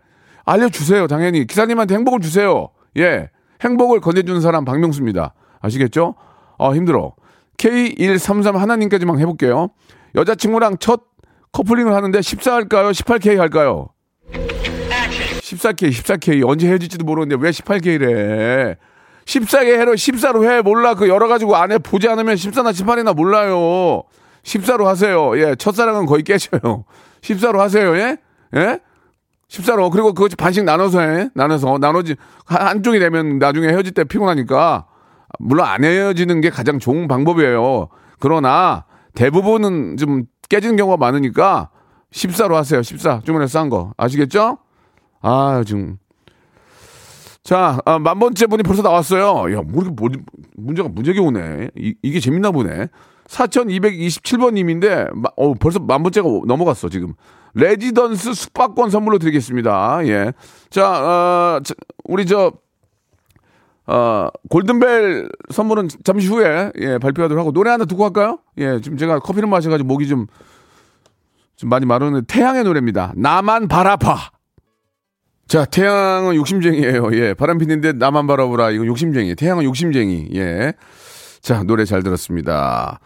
알려주세요, 0.46 1.08
당연히. 1.08 1.46
기사님한테 1.46 1.96
행복을 1.96 2.20
주세요. 2.20 2.70
예. 2.98 3.30
행복을 3.62 4.00
건네주는 4.00 4.42
사람 4.42 4.66
박명수입니다. 4.66 5.34
아시겠죠? 5.62 6.16
아, 6.58 6.72
힘들어. 6.72 7.14
K133 7.58 8.54
하나님까지만 8.54 9.20
해볼게요. 9.20 9.70
여자친구랑 10.16 10.78
첫 10.80 11.04
커플링을 11.52 11.94
하는데 11.94 12.22
14 12.22 12.54
할까요? 12.54 12.90
18K 12.90 13.38
할까요? 13.38 13.90
14K, 15.46 15.90
14K. 15.92 16.48
언제 16.48 16.68
헤어질지도 16.68 17.06
모르는데 17.06 17.36
왜 17.40 17.52
18K래? 17.52 18.78
14개 19.26 19.80
해로 19.80 19.94
14로 19.94 20.50
해. 20.50 20.62
몰라. 20.62 20.96
그 20.96 21.08
열어 21.08 21.28
가지고 21.28 21.56
안에 21.56 21.78
보지 21.78 22.08
않으면 22.08 22.36
14나 22.36 22.72
18이나 22.72 23.16
몰라요. 23.16 24.04
14로 24.44 24.86
하세요. 24.86 25.38
예. 25.40 25.56
첫사랑은 25.56 26.08
거의 26.08 26.24
깨져요. 26.24 26.86
14로 27.22 27.58
하세요. 27.58 27.96
예? 27.96 28.18
예? 28.56 28.80
14로. 29.48 29.92
그리고 29.92 30.14
그거 30.14 30.28
반씩 30.36 30.64
나눠서 30.64 31.02
해. 31.02 31.30
나눠서. 31.36 31.78
나눠지. 31.80 32.16
한쪽이 32.46 32.98
되면 32.98 33.38
나중에 33.38 33.68
헤어질 33.68 33.94
때 33.94 34.04
피곤하니까. 34.04 34.88
물론 35.40 35.68
안 35.68 35.84
헤어지는 35.84 36.42
게 36.42 36.50
가장 36.50 36.80
좋은 36.80 37.08
방법이에요. 37.08 37.90
그러나 38.20 38.86
대부분은 39.14 39.98
좀 39.98 40.26
깨지는 40.50 40.76
경우가 40.76 40.98
많으니까 40.98 41.70
14로 42.12 42.54
하세요. 42.54 42.82
14. 42.82 43.22
주문에 43.26 43.46
싼 43.48 43.70
거. 43.70 43.94
아시겠죠? 43.98 44.60
아, 45.26 45.64
지금. 45.66 45.98
자, 47.42 47.80
아, 47.86 47.98
만 47.98 48.20
번째 48.20 48.46
분이 48.46 48.62
벌써 48.62 48.84
나왔어요. 48.84 49.56
야, 49.56 49.62
뭐 49.64 49.84
이렇게 49.84 49.96
뭐, 49.96 50.10
문제가 50.56 50.88
문제가 50.88 51.20
오네. 51.20 51.70
이, 51.76 51.96
이게 52.04 52.20
재밌나 52.20 52.52
보네. 52.52 52.90
4227번님인데, 53.28 55.10
어, 55.36 55.54
벌써 55.56 55.80
만 55.80 56.04
번째가 56.04 56.28
넘어갔어, 56.46 56.90
지금. 56.90 57.14
레지던스 57.56 58.36
숙박권 58.36 58.92
선물로 58.92 59.18
드리겠습니다. 59.18 60.06
예. 60.06 60.32
자, 60.70 60.92
어, 60.92 61.60
우리 62.04 62.28
저, 62.28 62.52
어, 63.88 64.28
골든벨 64.52 65.28
선물은 65.50 65.88
잠시 66.04 66.28
후에, 66.28 66.72
예, 66.80 67.00
발표하도록 67.00 67.40
하고, 67.40 67.52
노래 67.52 67.72
하나 67.72 67.86
듣고 67.86 68.04
갈까요? 68.04 68.40
예, 68.60 68.80
지금 68.80 68.96
제가 68.98 69.18
커피를 69.20 69.50
마셔가지고 69.50 69.88
목이 69.88 70.08
좀, 70.08 70.28
좀 71.56 71.70
많이 71.72 71.88
마르는데, 71.88 72.28
태양의 72.28 72.64
노래입니다. 72.64 73.14
나만 73.16 73.68
바라봐. 73.68 74.35
자, 75.48 75.66
태양은 75.66 76.36
욕심쟁이에요. 76.36 77.10
예. 77.14 77.34
바람 77.34 77.58
피는데 77.58 77.94
나만 77.94 78.28
바라보라. 78.28 78.72
이거 78.72 78.86
욕심쟁이. 78.86 79.36
태양은 79.36 79.64
욕심쟁이. 79.64 80.30
예. 80.34 80.74
자, 81.42 81.64
노래 81.64 81.86
잘 81.86 82.02
들었습니다. 82.02 83.00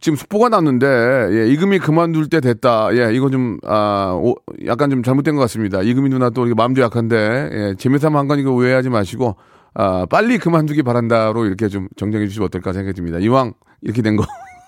지금 0.00 0.16
속보가 0.16 0.48
났는데 0.48 0.86
예, 1.32 1.48
이금희 1.48 1.80
그만둘 1.80 2.28
때 2.28 2.40
됐다. 2.40 2.90
예, 2.96 3.12
이거 3.12 3.28
좀 3.28 3.58
아, 3.64 4.18
오, 4.18 4.34
약간 4.64 4.88
좀 4.88 5.02
잘못된 5.02 5.34
것 5.34 5.40
같습니다. 5.42 5.82
이금희 5.82 6.08
누나 6.08 6.30
또 6.30 6.46
이게 6.46 6.54
마음도 6.54 6.80
약한데 6.80 7.50
예, 7.52 7.74
재미삼아 7.76 8.18
한 8.18 8.28
거니까 8.28 8.50
오해하지 8.50 8.88
마시고 8.88 9.36
아, 9.74 10.06
빨리 10.08 10.38
그만두기 10.38 10.82
바란다로 10.82 11.44
이렇게 11.44 11.68
좀 11.68 11.88
정정해 11.96 12.26
주시면 12.26 12.46
어떨까 12.46 12.72
생각이 12.72 12.94
듭니다. 12.94 13.18
이왕 13.18 13.52
이렇게 13.82 14.00
된 14.00 14.16
거. 14.16 14.24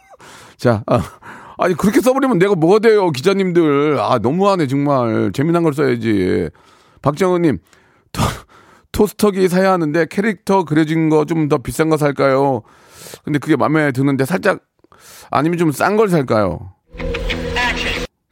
자, 0.56 0.82
아, 0.86 1.00
아니 1.62 1.75
그렇게 1.75 2.01
써버리면 2.01 2.38
내가 2.38 2.57
뭐가 2.57 2.81
돼요, 2.81 3.11
기자님들. 3.11 3.98
아 4.01 4.18
너무하네 4.18 4.66
정말 4.66 5.31
재미난 5.33 5.62
걸 5.62 5.72
써야지. 5.72 6.51
박정은님 7.03 7.59
토, 8.11 8.20
토스터기 8.90 9.48
사야 9.48 9.70
하는데 9.72 10.07
캐릭터 10.11 10.64
그려진 10.64 11.09
거 11.09 11.25
좀 11.25 11.48
더 11.48 11.59
비싼 11.59 11.88
거 11.88 11.96
살까요? 11.96 12.62
근데 13.25 13.38
그게 13.38 13.55
마음에 13.57 13.92
드는데 13.92 14.25
살짝 14.25 14.61
아니면 15.31 15.57
좀 15.59 15.70
싼 15.70 15.96
걸 15.96 16.09
살까요? 16.09 16.72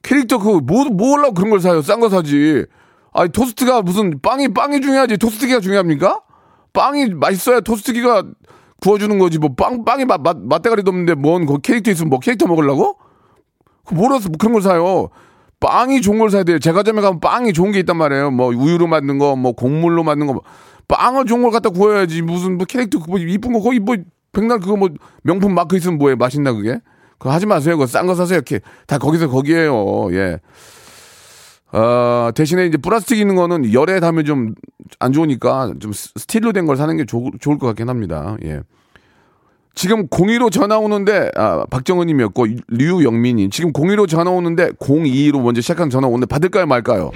캐릭터 0.02 0.38
그뭐 0.38 0.60
뭐 0.90 1.16
하려고 1.16 1.34
그런 1.34 1.50
걸 1.50 1.60
사요? 1.60 1.82
싼 1.82 2.00
거 2.00 2.08
사지. 2.08 2.64
아니 3.12 3.28
토스트가 3.30 3.82
무슨 3.82 4.20
빵이 4.20 4.48
빵이 4.54 4.80
중요하지 4.80 5.18
토스트기가 5.18 5.60
중요합니까? 5.60 6.20
빵이 6.72 7.14
맛있어야 7.14 7.60
토스트기가 7.60 8.24
구워주는 8.80 9.18
거지 9.20 9.38
뭐 9.38 9.54
빵 9.54 9.84
빵이 9.84 10.04
맛, 10.04 10.20
맛 10.20 10.36
맛대가리도 10.36 10.90
없는데 10.90 11.14
뭔 11.14 11.46
그 11.46 11.58
캐릭터 11.60 11.92
있으면 11.92 12.10
뭐 12.10 12.18
캐릭터 12.18 12.46
먹으려고? 12.48 12.96
그 13.84 13.94
뭐라서 13.94 14.28
그런 14.38 14.52
걸 14.52 14.62
사요? 14.62 15.08
빵이 15.60 16.00
좋은 16.00 16.18
걸 16.18 16.30
사야 16.30 16.42
돼요. 16.44 16.58
제과점에 16.58 17.00
가면 17.02 17.20
빵이 17.20 17.52
좋은 17.52 17.72
게 17.72 17.80
있단 17.80 17.96
말이에요. 17.96 18.30
뭐 18.30 18.48
우유로 18.48 18.86
만든 18.86 19.18
거, 19.18 19.36
뭐 19.36 19.52
곡물로 19.52 20.02
만든 20.04 20.26
거, 20.26 20.32
뭐 20.34 20.42
빵을 20.88 21.26
좋은 21.26 21.42
걸 21.42 21.50
갖다 21.50 21.68
구워야지 21.70 22.22
무슨 22.22 22.56
뭐 22.56 22.64
캐릭터 22.66 22.98
뭐 23.06 23.18
이쁜 23.18 23.52
거 23.52 23.60
거기 23.60 23.78
뭐 23.78 23.96
백날 24.32 24.58
그거 24.60 24.76
뭐 24.76 24.88
명품 25.22 25.54
마크 25.54 25.76
있으면 25.76 25.98
뭐해 25.98 26.14
맛있나 26.14 26.52
그게? 26.52 26.80
그거 27.18 27.30
하지 27.32 27.44
마세요. 27.46 27.76
그거 27.76 27.86
싼 27.86 28.06
거 28.06 28.14
사세요. 28.14 28.36
이렇게 28.38 28.60
다 28.86 28.96
거기서 28.98 29.28
거기에요. 29.28 30.08
예. 30.12 30.38
어, 31.72 32.30
대신에 32.34 32.66
이제 32.66 32.76
플라스틱 32.78 33.18
있는 33.18 33.36
거는 33.36 33.72
열에 33.72 34.00
닿으면 34.00 34.24
좀 34.24 34.54
안 34.98 35.12
좋으니까 35.12 35.72
좀 35.80 35.92
스- 35.92 36.10
스틸로 36.16 36.52
된 36.52 36.66
걸 36.66 36.76
사는 36.76 36.94
게 36.96 37.04
좋, 37.04 37.30
좋을 37.40 37.58
것 37.58 37.66
같긴 37.68 37.88
합니다. 37.88 38.36
예. 38.44 38.60
지금 39.74 40.08
02로 40.08 40.50
전화 40.52 40.78
오는데 40.78 41.30
아, 41.36 41.64
박정은님이었고 41.70 42.46
류영민님이 42.68 43.50
지금 43.50 43.72
02로 43.72 44.08
전화 44.08 44.30
오는데 44.30 44.70
02로 44.72 45.40
먼저 45.40 45.60
시작한 45.60 45.90
전화 45.90 46.06
오는데 46.08 46.26
받을까요 46.26 46.66
말까요? 46.66 47.10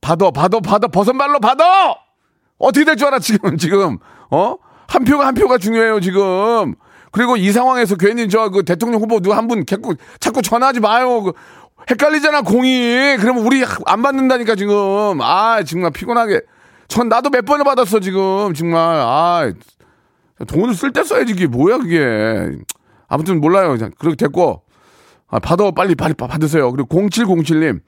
받아 0.00 0.30
받아 0.30 0.60
받아. 0.60 0.86
버선발로 0.88 1.40
받아! 1.40 1.96
어떻게 2.58 2.84
될 2.84 2.96
줄 2.96 3.08
알아 3.08 3.18
지금 3.18 3.56
지금. 3.58 3.98
어? 4.30 4.56
한 4.88 5.04
표가 5.04 5.26
한 5.26 5.34
표가 5.34 5.58
중요해요 5.58 6.00
지금. 6.00 6.74
그리고 7.12 7.36
이 7.36 7.50
상황에서 7.52 7.96
괜히 7.96 8.28
저 8.28 8.50
그 8.50 8.64
대통령 8.64 9.00
후보 9.00 9.20
누가 9.20 9.36
한분 9.36 9.66
자꾸 9.66 9.94
자꾸 10.20 10.42
전화하지 10.42 10.80
마요. 10.80 11.22
그 11.22 11.32
헷갈리잖아 11.90 12.42
공이. 12.42 13.16
그러면 13.18 13.44
우리 13.44 13.64
안 13.86 14.02
받는다니까 14.02 14.54
지금. 14.54 15.20
아 15.20 15.62
정말 15.64 15.90
피곤하게. 15.90 16.40
전 16.88 17.08
나도 17.08 17.30
몇 17.30 17.44
번을 17.44 17.64
받았어 17.64 18.00
지금. 18.00 18.54
정말. 18.54 18.80
아 19.00 19.52
돈을 20.44 20.74
쓸 20.74 20.92
때 20.92 21.02
써야지 21.02 21.32
이게 21.32 21.46
뭐야 21.46 21.78
그게. 21.78 22.56
아무튼 23.08 23.40
몰라요. 23.40 23.72
그냥 23.72 23.90
그렇게 23.98 24.16
됐고. 24.16 24.62
아, 25.28 25.38
받아 25.40 25.70
빨리 25.72 25.94
빨리 25.94 26.14
받- 26.14 26.28
받으세요. 26.28 26.70
그리고 26.70 26.88
0707님 27.08 27.80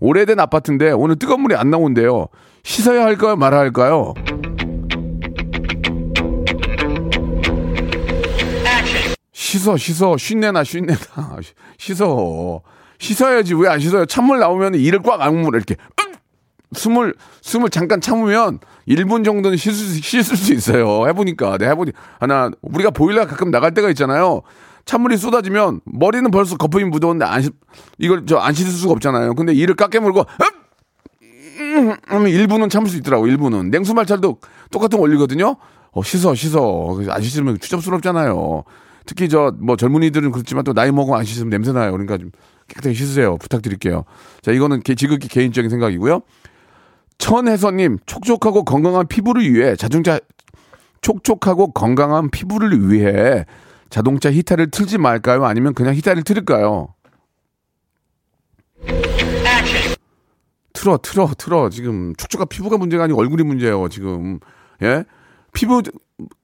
오래된 0.00 0.40
아파트인데 0.40 0.90
오늘 0.92 1.16
뜨거운 1.16 1.42
물이 1.42 1.54
안 1.54 1.70
나온대요. 1.70 2.26
씻어야 2.64 3.04
할까요? 3.04 3.36
말아야 3.36 3.60
할까요? 3.60 4.14
씻어 9.32 9.76
씻어. 9.76 10.16
쉰내나 10.16 10.64
쉰내나. 10.64 10.98
씻어. 11.78 12.60
씻어야지. 12.98 13.54
왜 13.54 13.68
안 13.68 13.80
씻어요? 13.80 14.04
찬물 14.06 14.38
나오면 14.40 14.74
이를 14.74 15.00
꽉 15.02 15.20
악물어. 15.20 15.56
이렇게 15.58 15.76
숨을 16.72 17.14
숨을 17.42 17.70
잠깐 17.70 18.00
참으면 18.00 18.60
1분 18.88 19.24
정도는 19.24 19.56
씻을, 19.56 19.74
수- 19.74 20.00
씻을 20.02 20.36
수 20.36 20.52
있어요. 20.54 21.06
해보니까 21.08 21.58
네 21.58 21.66
해보니 21.68 21.92
하나 22.18 22.50
우리가 22.62 22.90
보일러 22.90 23.26
가끔 23.26 23.50
나갈 23.50 23.74
때가 23.74 23.88
있잖아요. 23.90 24.42
찬물이 24.84 25.16
쏟아지면 25.16 25.80
머리는 25.84 26.30
벌써 26.30 26.56
거품이 26.56 26.84
묻었는데 26.84 27.24
안 27.24 27.42
씻, 27.42 27.52
이걸 27.98 28.24
저 28.26 28.38
안 28.38 28.54
씻을 28.54 28.70
수가 28.72 28.92
없잖아요. 28.94 29.34
근데 29.34 29.52
이를 29.52 29.74
깎게 29.74 29.98
물고 30.00 30.24
음, 31.22 31.94
하면 32.06 32.30
1분은 32.32 32.70
참을 32.70 32.88
수 32.88 32.96
있더라고. 32.96 33.26
1분은 33.26 33.70
냉수 33.70 33.94
말찰도 33.94 34.38
똑같은 34.70 34.98
거 34.98 35.04
올리거든요. 35.04 35.56
어, 35.92 36.02
씻어 36.02 36.34
씻어 36.34 36.98
안 37.08 37.20
씻으면 37.22 37.58
추접스럽잖아요. 37.60 38.64
특히 39.06 39.28
저 39.28 39.52
뭐 39.58 39.76
젊은이들은 39.76 40.30
그렇지만 40.32 40.64
또 40.64 40.72
나이 40.72 40.90
먹으면 40.92 41.18
안 41.18 41.24
씻으면 41.24 41.50
냄새 41.50 41.72
나요. 41.72 41.90
그러니까 41.92 42.16
좀 42.18 42.30
깨끗하게 42.68 42.94
씻으세요. 42.94 43.36
부탁드릴게요. 43.38 44.04
자 44.42 44.52
이거는 44.52 44.80
개- 44.82 44.94
지극히 44.94 45.28
개인적인 45.28 45.68
생각이고요. 45.70 46.20
천혜선님, 47.20 47.98
촉촉하고 48.06 48.64
건강한 48.64 49.06
피부를 49.06 49.42
위해 49.52 49.76
자동차, 49.76 50.18
촉촉하고 51.02 51.72
건강한 51.72 52.30
피부를 52.30 52.90
위해 52.90 53.44
자동차 53.90 54.32
히타를 54.32 54.70
틀지 54.70 54.98
말까요? 54.98 55.44
아니면 55.44 55.74
그냥 55.74 55.94
히타를 55.94 56.24
틀을까요? 56.24 56.94
틀어, 60.72 60.98
틀어, 61.02 61.28
틀어. 61.36 61.68
지금 61.68 62.14
촉촉한 62.16 62.48
피부가 62.48 62.78
문제가 62.78 63.04
아니고 63.04 63.20
얼굴이 63.20 63.42
문제예요, 63.42 63.88
지금. 63.90 64.40
예? 64.82 65.04
피부, 65.52 65.82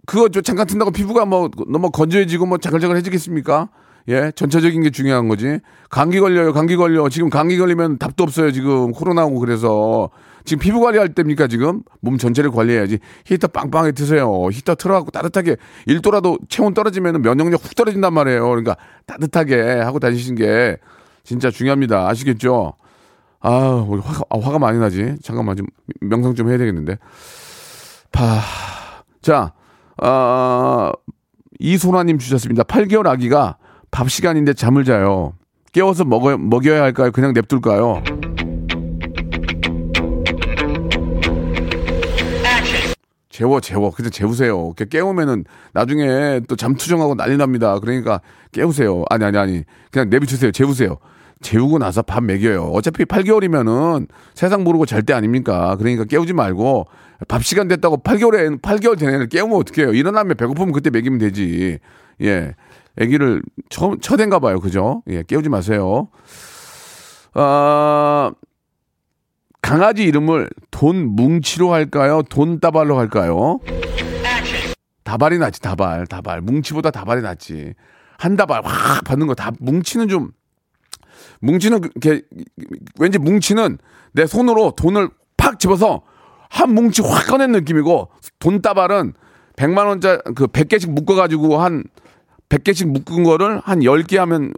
그거 0.05 0.29
저 0.29 0.43
잠깐 0.43 0.67
튼다고 0.67 0.91
피부가 0.91 1.25
뭐 1.25 1.51
너무 1.69 1.91
건조해지고 1.91 2.45
뭐 2.45 2.59
자글자글해지겠습니까? 2.59 3.71
예, 4.09 4.31
전체적인 4.37 4.83
게 4.83 4.91
중요한 4.91 5.27
거지. 5.29 5.59
감기 5.89 6.21
걸려요, 6.21 6.53
감기 6.53 6.77
걸려. 6.77 7.09
지금 7.09 7.31
감기 7.31 7.57
걸리면 7.57 7.99
답도 7.99 8.25
없어요, 8.25 8.53
지금. 8.53 8.93
코로나고 8.93 9.39
그래서. 9.39 10.11
지금 10.47 10.61
피부 10.61 10.81
관리할 10.81 11.13
때입니까, 11.13 11.49
지금? 11.49 11.83
몸 12.01 12.17
전체를 12.17 12.51
관리해야지. 12.51 12.99
히터 13.27 13.49
빵빵하게 13.49 13.93
트세요. 13.93 14.49
히터 14.51 14.77
틀어갖고 14.77 15.11
따뜻하게. 15.11 15.57
1도라도 15.89 16.39
체온 16.49 16.73
떨어지면 16.73 17.21
면역력 17.21 17.63
훅 17.63 17.75
떨어진단 17.75 18.15
말이에요. 18.15 18.49
그러니까 18.49 18.77
따뜻하게 19.07 19.61
하고 19.81 19.99
다니시는 19.99 20.39
게 20.39 20.77
진짜 21.25 21.51
중요합니다. 21.51 22.09
아시겠죠? 22.09 22.75
아, 23.41 23.51
화가, 23.51 24.23
아, 24.31 24.39
화가 24.39 24.59
많이 24.59 24.79
나지. 24.79 25.17
잠깐만 25.23 25.57
좀 25.57 25.67
명상 26.01 26.35
좀 26.35 26.49
해야 26.49 26.59
되겠는데. 26.59 26.97
파. 28.13 28.41
자, 29.21 29.53
아, 29.99 30.93
이소라님 31.59 32.19
주셨습니다. 32.19 32.63
8개월 32.63 33.09
아기가 33.09 33.59
밥 33.91 34.11
시간인데 34.11 34.55
잠을 34.55 34.85
자요. 34.85 35.35
깨워서 35.73 36.05
먹어, 36.05 36.39
먹여야 36.39 36.83
할까요? 36.83 37.11
그냥 37.11 37.33
냅둘까요? 37.35 38.03
재워, 43.37 43.61
재워. 43.61 43.91
그냥 43.91 44.11
재우세요. 44.11 44.73
깨우면은 44.73 45.45
나중에 45.75 46.41
또 46.49 46.57
잠투정하고 46.57 47.17
난리 47.17 47.37
납니다. 47.37 47.79
그러니까 47.81 48.23
깨우세요. 48.51 49.05
아니, 49.11 49.27
아니, 49.27 49.37
아니. 49.37 49.63
그냥 49.91 50.09
내비두세요. 50.09 50.53
재우세요. 50.53 50.97
재우고 51.43 51.77
나서 51.77 52.01
밥 52.01 52.25
먹여요. 52.25 52.71
어차피 52.73 53.05
8개월이면은 53.05 54.09
세상 54.33 54.65
모르고 54.65 54.87
잘 54.87 55.03
때 55.03 55.13
아닙니까? 55.13 55.77
그러니까 55.77 56.05
깨우지 56.05 56.33
말고 56.33 56.87
밥 57.29 57.45
시간 57.45 57.69
됐다고 57.69 57.99
8개월에 57.99 58.63
8개월 58.63 58.99
된 58.99 59.11
애를 59.13 59.29
깨우면 59.29 59.55
어떡해요? 59.59 59.93
일어나면 59.93 60.39
배고프면 60.39 60.73
그때 60.73 60.89
먹이면 60.89 61.19
되지. 61.19 61.79
예. 62.23 62.55
아기를 62.99 63.43
처음 63.69 64.01
처댄가 64.01 64.39
봐요. 64.39 64.61
그죠? 64.61 65.03
예, 65.11 65.23
깨우지 65.23 65.51
마세요. 65.51 66.09
아 67.35 68.33
강아지 69.67 70.05
이름을 70.05 70.49
돈 70.71 71.17
뭉치로 71.17 71.73
할까요? 71.73 72.23
돈 72.31 72.61
따발로 72.61 72.97
할까요? 72.97 73.59
다발이 75.03 75.39
낫지, 75.39 75.61
다발, 75.61 76.07
다발. 76.07 76.41
뭉치보다 76.41 76.93
다발이 76.93 77.21
낫지. 77.23 77.75
한 78.17 78.37
다발 78.37 78.63
확 78.65 79.03
받는 79.05 79.27
거 79.27 79.35
다 79.35 79.51
뭉치는 79.59 80.07
좀 80.09 80.31
뭉치는 81.41 81.81
그- 81.81 81.91
게 82.01 82.23
왠지 83.01 83.19
뭉치는 83.19 83.79
내 84.13 84.25
손으로 84.27 84.73
돈을 84.77 85.11
팍 85.37 85.59
집어서 85.59 86.03
한 86.49 86.73
뭉치 86.73 87.03
확 87.03 87.27
꺼낸 87.27 87.51
느낌이고 87.53 88.09
돈 88.39 88.63
따발은 88.63 89.15
100만 89.57 89.87
원짜리 89.87 90.19
그 90.37 90.47
100개씩 90.47 90.91
묶어 90.93 91.15
가지고 91.17 91.59
한 91.61 91.83
100개씩 92.49 92.87
묶은 92.87 93.25
거를 93.25 93.61
한 93.65 93.81
10개 93.81 94.17
하면 94.17 94.53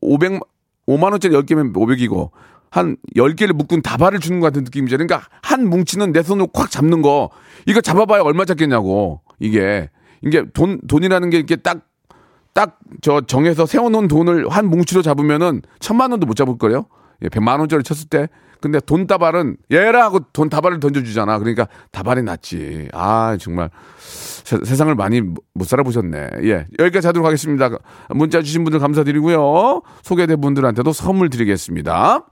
500 0.00 0.40
5만 0.88 1.10
원짜리 1.12 1.34
10개면 1.34 1.72
500이고 1.74 2.30
한 2.74 2.96
10개를 3.16 3.52
묶은 3.52 3.82
다발을 3.82 4.20
주는 4.20 4.40
것 4.40 4.46
같은 4.46 4.64
느낌이죠. 4.64 4.96
그러니까 4.96 5.26
한 5.42 5.68
뭉치는 5.68 6.12
내 6.12 6.22
손으로 6.22 6.48
콱 6.48 6.70
잡는 6.70 7.02
거 7.02 7.30
이거 7.66 7.80
잡아봐야 7.80 8.22
얼마 8.22 8.44
잡겠냐고 8.44 9.20
이게 9.38 9.90
이게 10.22 10.44
돈 10.54 10.80
돈이라는 10.88 11.30
게 11.30 11.36
이렇게 11.38 11.56
딱 11.56 11.94
딱 12.54 12.78
저 13.02 13.20
정해서 13.20 13.66
세워놓은 13.66 14.08
돈을 14.08 14.48
한 14.48 14.66
뭉치로 14.66 15.02
잡으면은 15.02 15.60
천만 15.80 16.12
원도 16.12 16.26
못 16.26 16.34
잡을 16.34 16.56
거요. 16.56 16.86
예, 17.22 17.28
100만 17.28 17.58
원짜리 17.58 17.82
쳤을 17.82 18.08
때 18.08 18.28
근데 18.60 18.80
돈 18.80 19.06
다발은 19.06 19.56
얘라 19.70 20.04
하고 20.04 20.20
돈 20.32 20.48
다발을 20.48 20.80
던져주잖아. 20.80 21.38
그러니까 21.38 21.68
다발이 21.90 22.22
낫지. 22.22 22.88
아 22.94 23.36
정말 23.38 23.68
세, 23.98 24.56
상을 24.64 24.94
많이 24.94 25.20
못 25.20 25.64
살아보셨네. 25.66 26.28
예 26.44 26.66
여기까지 26.78 27.08
하도록 27.08 27.26
하겠습니다. 27.26 27.70
문자 28.10 28.40
주신 28.40 28.64
분들 28.64 28.80
감사드리고요. 28.80 29.82
소개된 30.02 30.40
분들한테도 30.40 30.92
선물 30.92 31.28
드리겠습니다. 31.28 32.24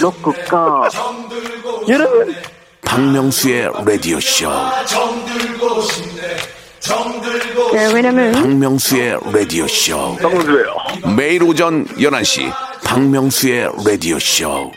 로쿠꺼 0.00 0.88
여러분. 1.88 2.34
박명수의 2.82 3.70
라디오 3.84 4.18
쇼. 4.20 4.48
네, 7.72 7.92
왜냐면 7.92 8.32
박명수의 8.32 9.18
라디오 9.32 9.66
쇼. 9.68 10.16
매일 11.16 11.42
오전 11.42 11.86
11시 11.86 12.50
박명수의 12.84 13.70
라디오 13.84 14.18
쇼. 14.18 14.70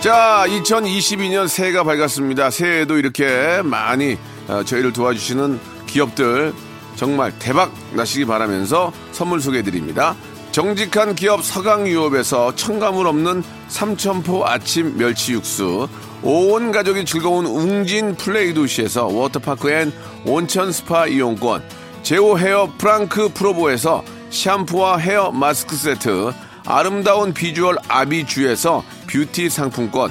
자, 0.00 0.44
2022년 0.46 1.48
새해가 1.48 1.82
밝았습니다. 1.82 2.50
새해에도 2.50 2.96
이렇게 2.96 3.60
많이 3.64 4.14
어, 4.14 4.35
저희를 4.64 4.92
도와주시는 4.92 5.58
기업들 5.86 6.52
정말 6.94 7.32
대박 7.38 7.72
나시기 7.92 8.24
바라면서 8.24 8.92
선물 9.12 9.40
소개해 9.40 9.62
드립니다. 9.62 10.16
정직한 10.52 11.14
기업 11.14 11.44
서강유업에서 11.44 12.54
첨가물 12.54 13.06
없는 13.06 13.42
삼천포 13.68 14.46
아침 14.46 14.96
멸치 14.96 15.32
육수, 15.32 15.86
온 16.22 16.72
가족이 16.72 17.04
즐거운 17.04 17.44
웅진 17.44 18.14
플레이 18.14 18.54
도시에서 18.54 19.06
워터파크 19.06 19.70
and 19.70 19.92
온천 20.24 20.72
스파 20.72 21.06
이용권, 21.06 21.62
제오 22.02 22.38
헤어 22.38 22.72
프랑크 22.78 23.30
프로보에서 23.34 24.02
샴푸와 24.30 24.96
헤어 24.96 25.30
마스크 25.30 25.76
세트, 25.76 26.32
아름다운 26.64 27.34
비주얼 27.34 27.76
아비주에서 27.86 28.82
뷰티 29.08 29.50
상품권, 29.50 30.10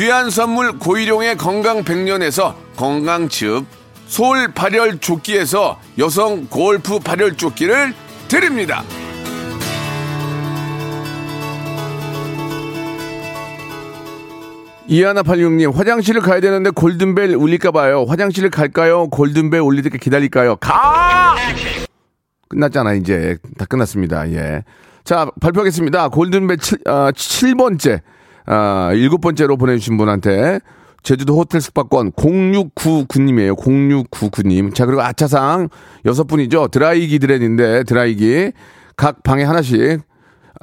귀한 0.00 0.30
선물 0.30 0.78
고일용의 0.78 1.36
건강 1.36 1.84
백년에서 1.84 2.56
건강즙, 2.74 3.66
소울 4.06 4.50
발열 4.50 4.96
조끼에서 4.98 5.78
여성 5.98 6.46
골프 6.46 6.98
발열 6.98 7.36
조끼를 7.36 7.92
드립니다. 8.26 8.82
이하나86님, 14.88 15.70
화장실을 15.74 16.22
가야 16.22 16.40
되는데 16.40 16.70
골든벨 16.70 17.34
울릴까 17.34 17.70
봐요. 17.70 18.06
화장실을 18.08 18.48
갈까요? 18.48 19.06
골든벨 19.10 19.60
때까지 19.82 19.98
기다릴까요? 19.98 20.56
가! 20.56 21.36
끝났잖아, 22.48 22.94
이제. 22.94 23.36
다 23.58 23.66
끝났습니다. 23.66 24.30
예. 24.32 24.64
자, 25.04 25.30
발표하겠습니다. 25.42 26.08
골든벨 26.08 26.56
7, 26.56 26.78
아, 26.86 27.12
7번째, 27.12 28.00
아, 28.46 28.90
7번째로 28.92 29.58
보내주신 29.58 29.96
분한테 29.96 30.60
제주도 31.02 31.36
호텔 31.38 31.60
숙박권 31.60 32.12
0699님이에요. 32.12 33.56
0699님. 33.56 34.74
자, 34.74 34.86
그리고 34.86 35.02
아차상 35.02 35.68
여섯 36.04 36.24
분이죠. 36.24 36.68
드라이기 36.68 37.18
드레인인데, 37.18 37.84
드라이기. 37.84 38.52
각 38.96 39.22
방에 39.22 39.44
하나씩 39.44 40.02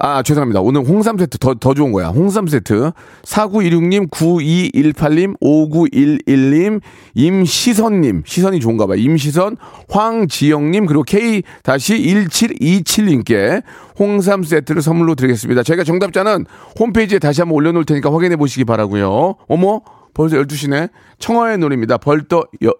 아, 0.00 0.22
죄송합니다. 0.22 0.60
오늘 0.60 0.84
홍삼 0.84 1.18
세트 1.18 1.38
더, 1.38 1.54
더 1.54 1.74
좋은 1.74 1.90
거야. 1.90 2.06
홍삼 2.06 2.46
세트. 2.46 2.92
4916님, 3.24 4.08
9218님, 4.10 5.36
5911님, 5.40 6.80
임시선님, 7.14 8.22
시선이 8.24 8.60
좋은가 8.60 8.86
봐요. 8.86 8.96
임시선, 8.96 9.56
황지영님, 9.88 10.86
그리고 10.86 11.02
K-1727님께 11.02 13.64
홍삼 13.98 14.44
세트를 14.44 14.82
선물로 14.82 15.16
드리겠습니다. 15.16 15.64
저희가 15.64 15.82
정답자는 15.82 16.46
홈페이지에 16.78 17.18
다시 17.18 17.40
한번 17.40 17.56
올려놓을 17.56 17.84
테니까 17.84 18.12
확인해 18.12 18.36
보시기 18.36 18.64
바라고요 18.64 19.34
어머, 19.48 19.80
벌써 20.14 20.36
12시네. 20.36 20.90
청하의 21.18 21.58
노래입니다. 21.58 21.98
벌떠, 21.98 22.44
여, 22.62 22.72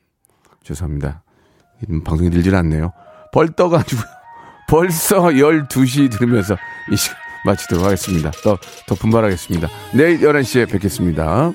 죄송합니다. 0.64 1.22
방송이 2.04 2.30
늘질 2.30 2.56
않네요. 2.56 2.92
벌떠가지고. 3.32 4.15
벌써 4.68 5.22
12시 5.22 6.10
들으면서 6.10 6.56
이 6.90 6.96
시간 6.96 7.16
마치도록 7.44 7.84
하겠습니다. 7.84 8.30
더, 8.42 8.58
더 8.86 8.94
분발하겠습니다. 8.94 9.68
내일 9.94 10.20
11시에 10.20 10.70
뵙겠습니다. 10.70 11.52